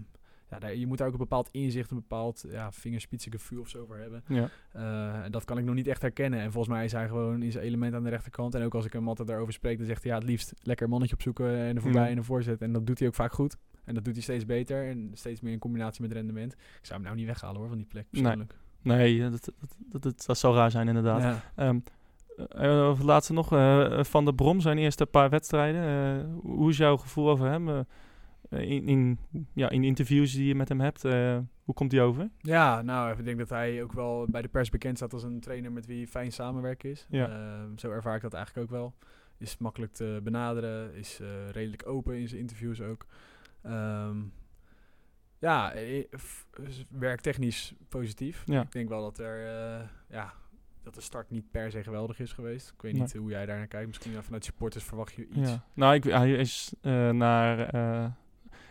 [0.50, 3.84] ja, daar, je moet daar ook een bepaald inzicht, een bepaald ja, vingerspitsengevoel of zo
[3.86, 4.24] voor hebben.
[4.28, 4.48] Ja.
[4.72, 6.40] Eh, en dat kan ik nog niet echt herkennen.
[6.40, 8.54] En volgens mij is hij gewoon in zijn element aan de rechterkant.
[8.54, 10.88] En ook als ik hem altijd daarover spreek, dan zegt hij ja, het liefst lekker
[10.88, 12.08] mannetje opzoeken en er voorbij Ja.
[12.08, 12.62] en een voorzet.
[12.62, 13.56] En dat doet hij ook vaak goed.
[13.84, 16.52] En dat doet hij steeds beter en steeds meer in combinatie met rendement.
[16.52, 18.54] Ik zou hem nou niet weghalen hoor, van die plek persoonlijk.
[18.82, 19.54] Nee, dat, dat,
[19.90, 21.22] dat, dat, dat zou raar zijn inderdaad.
[21.22, 21.42] Ja.
[22.50, 25.82] Eh, het laatste nog, eh, Van der Brom, zijn eerste paar wedstrijden.
[25.82, 27.68] eh, hoe is jouw gevoel over hem?
[27.68, 27.84] eh,
[28.60, 29.18] in, in,
[29.54, 32.30] ja, in interviews die je met hem hebt, eh, hoe komt hij over?
[32.38, 35.40] Ja, nou, ik denk dat hij ook wel bij de pers bekend staat als een
[35.40, 37.06] trainer met wie fijn samenwerken is.
[37.10, 37.66] Ja.
[37.76, 38.94] Zo ervaar ik dat eigenlijk ook wel.
[39.38, 43.06] Is makkelijk te benaderen, is eh, redelijk open in zijn interviews ook.
[43.62, 44.18] Ehm,
[45.38, 45.72] ja,
[46.88, 48.42] werktechnisch positief.
[48.46, 48.62] Ja.
[48.62, 50.32] Ik denk wel dat er, eh, ja,
[50.82, 52.70] dat de start niet per se geweldig is geweest.
[52.74, 53.00] Ik weet Nee.
[53.02, 53.86] niet hoe jij daar naar kijkt.
[53.86, 55.50] Misschien ja, vanuit supporters verwacht je iets.
[55.50, 55.64] Ja.
[55.74, 57.58] Nou, ik, hij is eh, naar...
[57.68, 58.10] eh,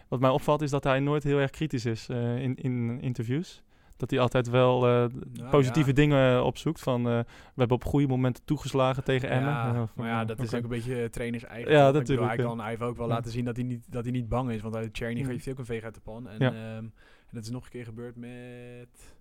[0.07, 3.63] wat mij opvalt is dat hij nooit heel erg kritisch is in, in interviews.
[4.01, 5.95] Dat hij altijd wel eh, Nou, positieve ja.
[5.95, 6.79] dingen opzoekt.
[6.79, 7.25] Van, eh, we
[7.55, 9.49] hebben op goede momenten toegeslagen tegen Emmen.
[9.53, 11.71] Ja, Eh, maar ja, eh, dat is ook een beetje trainers eigen.
[11.71, 11.77] Ja?
[11.79, 14.11] Ik bedoel, natuurlijk, Hij, kan, heeft ook wel laten zien dat hij niet, dat hij
[14.11, 14.61] niet bang is.
[14.61, 15.27] Want uit Czerny Ja.
[15.27, 16.29] heeft hij ook een veeg uit de pan.
[16.29, 16.93] En, ehm, en
[17.31, 19.15] dat is nog een keer gebeurd met...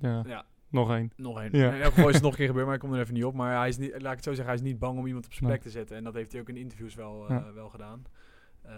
[0.00, 1.12] Ja, Ja, nog één.
[1.16, 1.56] nog één.
[1.56, 1.72] Ja.
[1.72, 3.24] In elk geval is het nog een keer gebeurd, maar ik kom er even niet
[3.24, 3.34] op.
[3.34, 5.24] Maar hij is niet, laat ik het zo zeggen, hij is niet bang om iemand
[5.26, 5.52] op zijn Nee.
[5.58, 5.96] plek te zetten.
[5.96, 7.52] En dat heeft hij ook in interviews wel, eh, Ja.
[7.52, 8.04] wel gedaan.
[8.62, 8.72] Eh,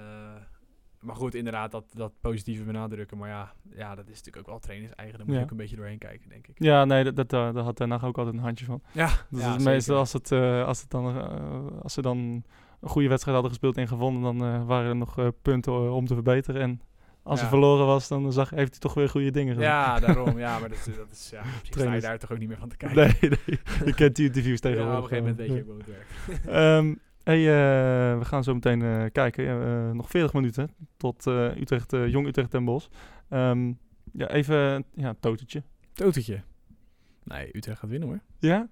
[1.01, 3.19] maar goed, inderdaad, dat, dat positieve benadrukken.
[3.19, 5.17] Maar ja, ja, dat is natuurlijk ook wel trainers eigen.
[5.17, 5.41] Daar moet Ja.
[5.41, 6.55] je ook een beetje doorheen kijken, denk ik.
[6.59, 8.83] Ja, nee, dat, dat, daar had Hag ook altijd een handje van.
[8.93, 12.19] Ja, Dus ja, meestal als, het, eh, als, het dan, eh, als ze dan
[12.81, 16.61] een goede wedstrijd hadden gespeeld en gewonnen, dan waren er nog punten om te verbeteren.
[16.61, 16.81] En
[17.23, 17.45] als Ja.
[17.45, 19.71] ze verloren was, dan zag, heeft hij toch weer goede dingen gedaan.
[19.71, 20.39] Ja, daarom.
[20.39, 21.31] Ja, maar dat, dat is...
[21.31, 22.97] Ja, sta je daar toch ook niet meer van te kijken.
[23.21, 23.59] Nee, nee.
[23.85, 25.03] Je kent die interviews Ja, op tegenwoordig.
[25.03, 26.47] een gegeven moment weet je ook wel het werkt.
[26.47, 26.95] Ehm,
[27.25, 29.47] hey, eh, we gaan zo meteen eh, kijken.
[29.47, 32.91] Eh, nog 40 minuten tot Utrecht, Jong Utrecht en Bos.
[33.29, 33.73] Ehm,
[34.13, 35.63] ja, even ja, een totetje.
[35.93, 36.41] Totetje.
[37.25, 38.21] Nee, Utrecht gaat winnen hoor.
[38.39, 38.69] Ja?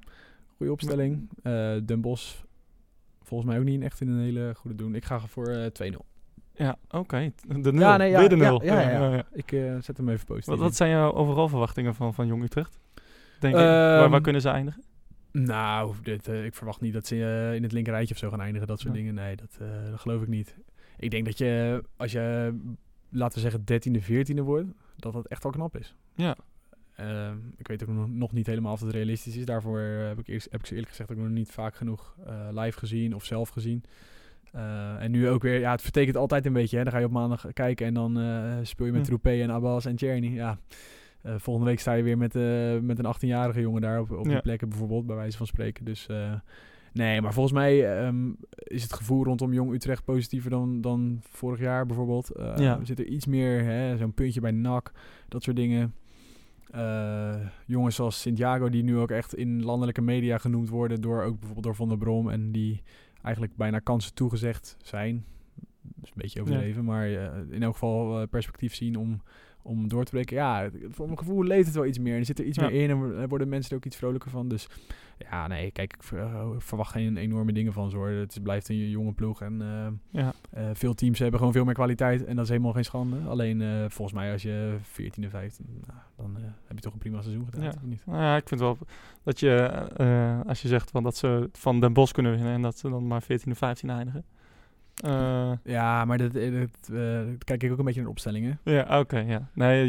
[0.57, 1.28] Goede opstelling.
[1.86, 2.34] Den Bosch
[3.22, 4.94] volgens mij ook niet echt in een hele goede doen.
[4.94, 6.07] Ik ga voor eh 2-0.
[6.55, 7.32] Ja, oké.
[7.46, 7.80] De nul.
[7.80, 8.64] Ja, nee, ja, Weer de ja, nul.
[8.64, 9.26] ja, ja, ja.
[9.32, 9.49] Ik
[9.80, 10.46] zet hem even positief.
[10.46, 12.78] Wat, wat zijn jouw overal verwachtingen van, van Jong Utrecht?
[13.40, 13.68] Denk je, Ehm,
[13.99, 14.82] waar, waar kunnen ze eindigen?
[15.45, 18.41] Nou, dit, eh, ik verwacht niet dat ze eh, in het linkerrijtje of zo gaan
[18.41, 18.66] eindigen.
[18.66, 18.99] Dat soort Ja.
[19.01, 19.14] dingen.
[19.14, 20.57] Nee, dat, eh, dat geloof ik niet.
[20.99, 22.55] Ik denk dat je, als je,
[23.09, 25.95] laten we zeggen, 13e, 14e wordt, dat dat echt wel knap is.
[26.14, 26.36] Ja.
[26.97, 29.45] Ehm, ik weet ook nog, niet helemaal of het realistisch is.
[29.45, 32.16] Daarvoor heb ik, eerst, heb ik ze eerlijk gezegd ook nog niet vaak genoeg
[32.51, 33.84] live gezien of zelf gezien.
[34.99, 36.76] En nu ook weer, ja, het vertekent altijd een beetje.
[36.76, 36.82] Hè.
[36.82, 38.18] Dan ga je op maandag kijken en dan
[38.66, 39.05] speel je met.
[39.05, 40.34] Troepé en Abbas en Tjerni.
[40.34, 40.59] Ja,
[41.22, 44.24] eh, volgende week sta je weer met, eh, met een 18-jarige jongen daar op, op
[44.24, 44.32] Ja.
[44.32, 45.84] die plekken bijvoorbeeld, bij wijze van spreken.
[45.84, 46.32] Dus eh,
[46.92, 51.60] nee, maar volgens mij ehm, is het gevoel rondom Jong Utrecht positiever dan, dan vorig
[51.60, 52.30] jaar bijvoorbeeld.
[52.34, 52.78] Ja.
[52.78, 54.92] Er zit er iets meer, zo'n puntje bij NAC,
[55.28, 55.94] dat soort dingen.
[57.66, 61.64] Jongens zoals Santiago, die nu ook echt in landelijke media genoemd worden door ook bijvoorbeeld
[61.64, 62.82] door Van der Brom en die
[63.22, 65.24] eigenlijk bijna kansen toegezegd zijn.
[65.82, 67.08] Dat is een beetje overdreven, maar
[67.50, 69.22] in elk geval perspectief zien om,
[69.68, 70.36] om door te breken.
[70.36, 72.12] Ja, voor mijn gevoel leeft het wel iets meer.
[72.12, 72.68] En er zit er iets Ja.
[72.68, 74.48] meer in en er worden mensen er ook iets vrolijker van.
[74.48, 74.68] Dus
[75.30, 78.08] ja, nee, kijk, ik eh, verwacht geen enorme dingen van ze hoor.
[78.08, 79.86] Het blijft een jonge ploeg en eh,
[80.22, 80.32] Ja.
[80.50, 83.16] eh, veel teams hebben gewoon veel meer kwaliteit en dat is helemaal geen schande.
[83.28, 86.92] Alleen eh, volgens mij als je 14 en 15, nou, dan eh, heb je toch
[86.92, 87.72] een prima seizoen gedaan, Ja.
[87.76, 88.02] of niet?
[88.06, 88.78] Nou ja, ik vind wel
[89.22, 89.54] dat je,
[89.96, 92.88] eh, als je zegt van dat ze van Den Bosch kunnen winnen en dat ze
[92.90, 94.24] dan maar 14 of 15 eindigen.
[95.05, 98.59] Eh, Ja, maar dat, eh, dat, eh, dat kijk ik ook een beetje naar opstellingen.
[98.64, 99.49] ja, oké, ja.
[99.55, 99.88] Nee,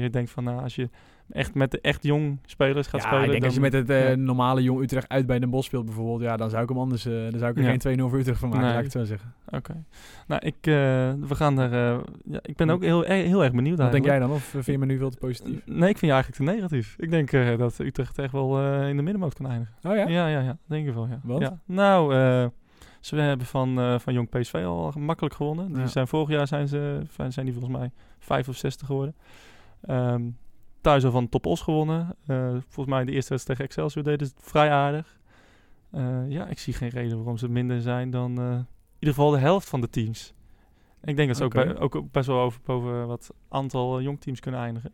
[0.00, 0.88] je, denkt van nou, als je
[1.30, 3.24] echt met de echt jong spelers gaat ja, spelen.
[3.24, 4.14] ik denk als je met het ja.
[4.14, 7.06] normale Jong Utrecht uit bij Den Bosch speelt bijvoorbeeld, ja, dan zou ik hem anders,
[7.06, 7.68] eh, dan zou ik er Ja.
[7.68, 8.74] geen 2-0 voor Utrecht van maken, Nee.
[8.74, 9.34] laat ik het zo zeggen.
[9.48, 9.84] Oké.
[10.26, 10.56] Nou, ik,
[11.28, 12.02] we gaan er.
[12.24, 14.30] ja, ik ben ook heel, heel erg benieuwd Wat denk jij dan?
[14.30, 15.66] Of vind je me nu veel te positief?
[15.66, 16.94] Nee, ik vind je eigenlijk te negatief.
[16.98, 19.74] Ik denk dat Utrecht echt wel in de middenmoot kan eindigen.
[19.82, 20.08] Oh ja?
[20.08, 20.56] Ja, ja, ja.
[20.66, 21.20] Denk ik wel, ja.
[21.22, 21.50] Want?
[21.66, 22.46] Nou, eh,
[23.02, 25.68] ze hebben van, eh, van Jong PSV al makkelijk gewonnen.
[25.72, 25.86] Die Ja.
[25.86, 29.14] zijn vorig jaar zijn, ze, zijn die volgens mij 5 of 60 geworden.
[29.82, 30.22] Ehm,
[30.80, 32.16] thuis al van Top Os gewonnen.
[32.26, 35.20] Eh, volgens mij de eerste wedstrijd tegen Excelsior deden ze het vrij aardig.
[35.90, 38.66] Eh, ja, ik zie geen reden waarom ze minder zijn dan eh, in
[38.98, 40.34] ieder geval de helft van de teams.
[41.04, 44.40] Ik denk dat ze ook, bij- ook best wel over boven wat aantal eh, jongteams
[44.40, 44.92] kunnen eindigen.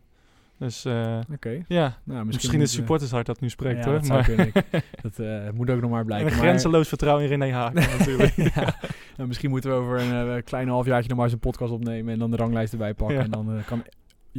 [0.59, 1.64] Dus eh, Oké.
[1.68, 3.98] ja, Nou, misschien, is moeten- supportershart dat nu spreekt ja, hoor.
[4.00, 4.30] dat maar
[5.02, 6.26] dat eh, moet ook nog maar en blijken.
[6.28, 8.32] een maar- grenzeloos vertrouwen in René Haak natuurlijk.
[8.36, 8.74] ja.
[9.16, 12.12] Nou, misschien moeten we over een eh, klein halfjaartje nog maar eens een podcast opnemen
[12.12, 13.16] en dan de ranglijst erbij pakken.
[13.16, 13.22] Ja.
[13.22, 13.82] En dan kan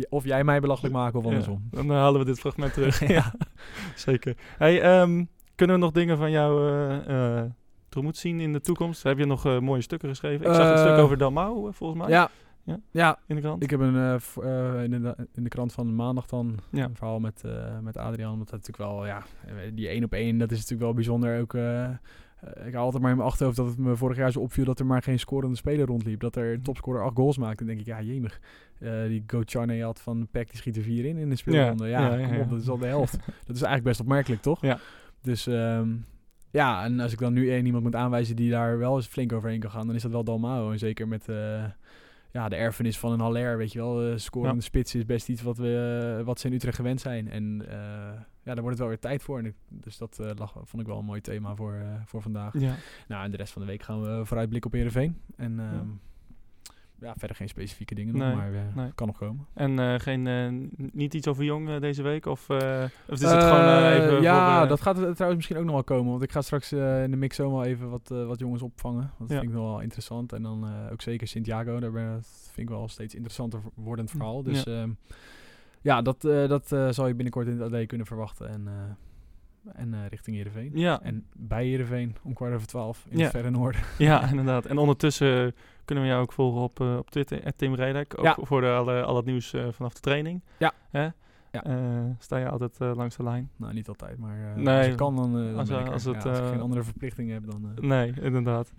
[0.10, 1.68] of jij mij belachelijk maken of andersom.
[1.72, 3.08] dan halen we dit fragment terug.
[3.08, 3.34] Ja.
[3.96, 4.36] zeker.
[4.58, 5.24] Hey, ehm,
[5.56, 6.72] kunnen we nog dingen van jou
[7.90, 9.04] tegemoet zien in de toekomst?
[9.04, 10.48] Heb je nog mooie stukken geschreven?
[10.48, 12.30] Ik zag een stuk over Dalmau, volgens mij, Ja.
[12.70, 12.80] Ja.
[12.92, 13.20] Ja.
[13.28, 13.64] in de krant.
[13.64, 16.84] Ik heb een, eh, eh, in, de, in de krant van maandag dan Ja.
[16.84, 18.38] een verhaal met, eh, met Adriaan.
[18.38, 19.24] Want dat natuurlijk wel, ja,
[19.74, 21.40] die één op één, dat is natuurlijk wel bijzonder.
[21.40, 21.54] Ook,
[22.66, 24.80] ik hou altijd maar in mijn achterhoofd dat het me vorig jaar zo opviel dat
[24.80, 26.20] er maar geen scorende speler rondliep.
[26.20, 27.58] Dat er topscorer acht goals maakte.
[27.58, 28.40] Dan denk ik, ja, jemig.
[29.08, 31.88] Die Go Charney had van Peck, die schiet er vier in in de speelronde.
[31.88, 32.42] Ja, ja, ja, kom ja.
[32.42, 33.12] op, dat is al de helft.
[33.48, 34.62] dat is eigenlijk best opmerkelijk, toch?
[34.62, 34.80] Ja.
[35.22, 35.90] Dus ehm,
[36.52, 39.34] ja, en als ik dan nu één iemand moet aanwijzen die daar wel eens flink
[39.34, 40.72] overheen kan gaan, dan is dat wel Dalmao.
[40.72, 41.28] En zeker met
[42.32, 44.08] ja, de erfenis van een Haller, weet je wel.
[44.10, 44.62] Uh, scorende Ja.
[44.62, 47.30] spits is best iets wat, we, eh, wat ze in Utrecht gewend zijn.
[47.30, 47.78] En eh,
[48.44, 49.38] ja, daar wordt het wel weer tijd voor.
[49.40, 52.22] En ik- dus dat eh, lag, vond ik wel een mooi thema voor, eh, voor
[52.22, 52.60] vandaag.
[52.60, 52.76] Ja.
[53.08, 55.22] Nou, en de rest van de week gaan we vooruitblikken op Heerenveen.
[55.36, 55.88] En ehm,
[57.02, 57.14] ja.
[57.18, 58.92] verder geen specifieke dingen nog, Nee, maar nee.
[58.96, 59.46] kan nog komen.
[59.54, 62.26] En eh, geen, eh, niet iets over Jong deze week?
[62.26, 62.60] Of, of
[63.08, 66.12] is het gewoon even ja, voor, dat gaat trouwens misschien ook nog wel komen.
[66.12, 69.12] Want ik ga straks in de mix zomaar even wat, wat jongens opvangen.
[69.20, 69.36] Dat Ja.
[69.40, 70.34] vind ik wel interessant.
[70.34, 71.80] En dan ook zeker Santiago.
[71.80, 74.44] Daar ben, dat vind ik wel steeds interessanter wo- wordend verhaal.
[74.44, 74.88] Dus Ja.
[75.82, 78.50] ja dat, dat zal je binnenkort in het AD kunnen verwachten.
[78.50, 78.68] En,
[79.74, 80.72] en eh, richting Heerenveen.
[80.74, 83.24] Ja, En bij Heerenveen om kwart over twaalf in Ja.
[83.24, 83.82] het verre noorden.
[83.98, 84.66] ja, inderdaad.
[84.66, 85.56] En ondertussen
[85.86, 88.18] kunnen we jou ook volgen op, eh, op Twitter, Tim Redek.
[88.18, 88.38] Ook Ja.
[88.42, 90.42] voor de, alle, al het nieuws eh, vanaf de training.
[90.58, 90.72] Ja.
[90.90, 91.08] Hè?
[91.52, 91.64] Ja.
[91.64, 91.76] Eh,
[92.20, 93.50] sta je altijd eh, langs de lijn?
[93.56, 95.88] Nou, niet altijd, maar eh, Nee, als ik kan, dan, eh, dan als- ben ik
[95.92, 97.72] als het, Ja, als ik eh, geen andere verplichtingen heb, dan...
[97.76, 98.72] eh, Nee, inderdaad.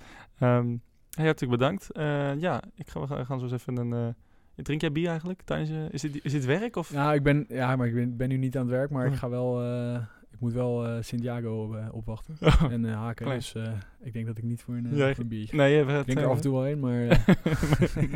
[1.11, 1.91] Hey, hartelijk bedankt.
[1.93, 3.93] Eh, ja, ik ga, we gaan- gaan zo eens even een...
[3.93, 5.43] eh, drink jij bier eigenlijk?
[5.43, 6.77] Tijdens je, is, dit, is dit werk?
[6.77, 6.93] Of?
[6.93, 9.13] Ja, ik ben, ja, maar ik ben, ben nu niet aan het werk, maar ik
[9.13, 9.19] Oh.
[9.19, 10.01] ga wel, eh,
[10.41, 12.37] ik moet wel eh Santiago eh, opwachten
[12.71, 13.25] en eh, haken.
[13.25, 13.39] Klein.
[13.39, 13.55] Dus
[14.03, 15.57] ik denk dat ik niet voor een, voor een biertje.
[15.57, 16.93] Nee, je hebt Ik denk er af en toe wel heen, maar,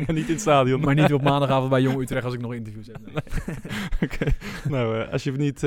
[0.05, 0.79] maar niet in het stadion.
[0.81, 2.97] maar niet op maandagavond bij Jong Utrecht als ik nog interviews heb.
[3.05, 3.55] nee.
[4.03, 4.25] Oké.
[4.69, 5.63] Nou, als je niet...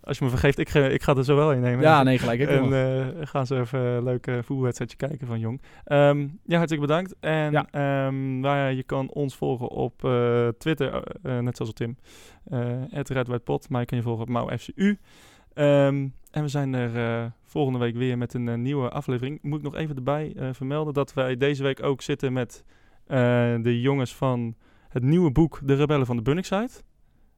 [0.00, 1.80] als je me vergeeft, ik, ga- ik ga er zo wel in nemen.
[1.84, 2.40] Ja, nee, gelijk.
[2.40, 5.60] Ik En gaan ze even een leuk voetbalwedstrijdje kijken van Jong.
[5.84, 7.14] Ehm, ja, hartelijk bedankt.
[7.20, 7.66] En Ja.
[7.70, 9.98] ehm, waar je kan ons volgen op
[10.58, 11.96] Twitter, net zoals op Tim.
[12.52, 13.68] Uh, het Red White Pot.
[13.70, 14.98] Mij kan je volgen op MauFCU.
[15.54, 19.38] Ehm, en we zijn er eh, volgende week weer met een eh, nieuwe aflevering.
[19.42, 22.64] Moet ik nog even erbij eh, vermelden dat wij deze week ook zitten met
[23.06, 24.54] de jongens van
[24.88, 26.68] het nieuwe boek De Rebellen van de Bunningside.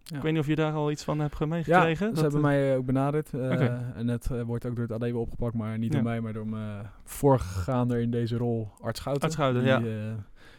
[0.02, 0.16] Ja.
[0.16, 2.06] Ik weet niet of je daar al iets van hebt ja, meegekregen.
[2.08, 3.32] ze Dat, hebben mij ook benaderd.
[3.32, 5.94] En het wordt ook door het AD opgepakt, maar niet Ja.
[5.94, 9.22] door mij, maar door mijn voorgaander in deze rol, Art Schouten.
[9.22, 9.80] Art Schouten, Die, ja.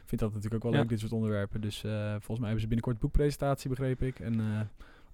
[0.06, 0.78] vindt dat natuurlijk ook wel Ja.
[0.80, 1.62] leuk, dit soort onderwerpen.
[1.62, 1.80] Dus
[2.10, 4.20] volgens mij hebben ze binnenkort boekpresentatie, begreep ik.
[4.20, 4.42] En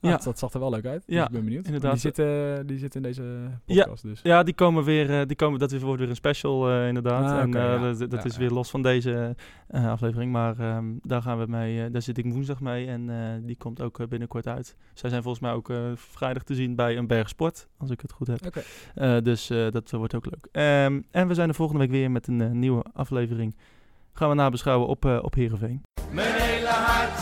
[0.09, 0.15] Ja.
[0.15, 1.03] dat, dat zag er wel leuk uit.
[1.05, 1.65] Dus Ja, ik ben benieuwd.
[1.65, 1.91] inderdaad.
[1.91, 3.23] Die zitten, die zitten in deze
[3.65, 3.83] Ja.
[3.83, 4.19] podcast dus.
[4.23, 7.31] Ja, die komen weer, eh, die komen, dat wordt weer een special eh, inderdaad.
[7.31, 7.79] Ah, en oké, eh, ja.
[7.79, 8.39] dat, dat Ja, is ja.
[8.39, 9.35] weer los van deze
[9.67, 10.31] eh, aflevering.
[10.31, 13.15] Maar ehm, daar gaan we mee, eh, daar zit ik woensdag mee en eh,
[13.47, 14.75] die komt ook binnenkort uit.
[14.93, 18.01] Zij zijn volgens mij ook eh, vrijdag te zien bij een berg sport, als ik
[18.01, 18.45] het goed heb.
[18.45, 18.61] Oké.
[18.95, 20.47] Eh, dus eh, dat wordt ook leuk.
[20.51, 23.55] Ehm, en we zijn er volgende week weer met een nieuwe aflevering.
[24.13, 25.81] Gaan we nabeschouwen op, eh op Heerenveen.
[26.11, 27.19] Mijn hele hart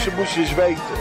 [0.00, 0.99] ze moesten eens weten.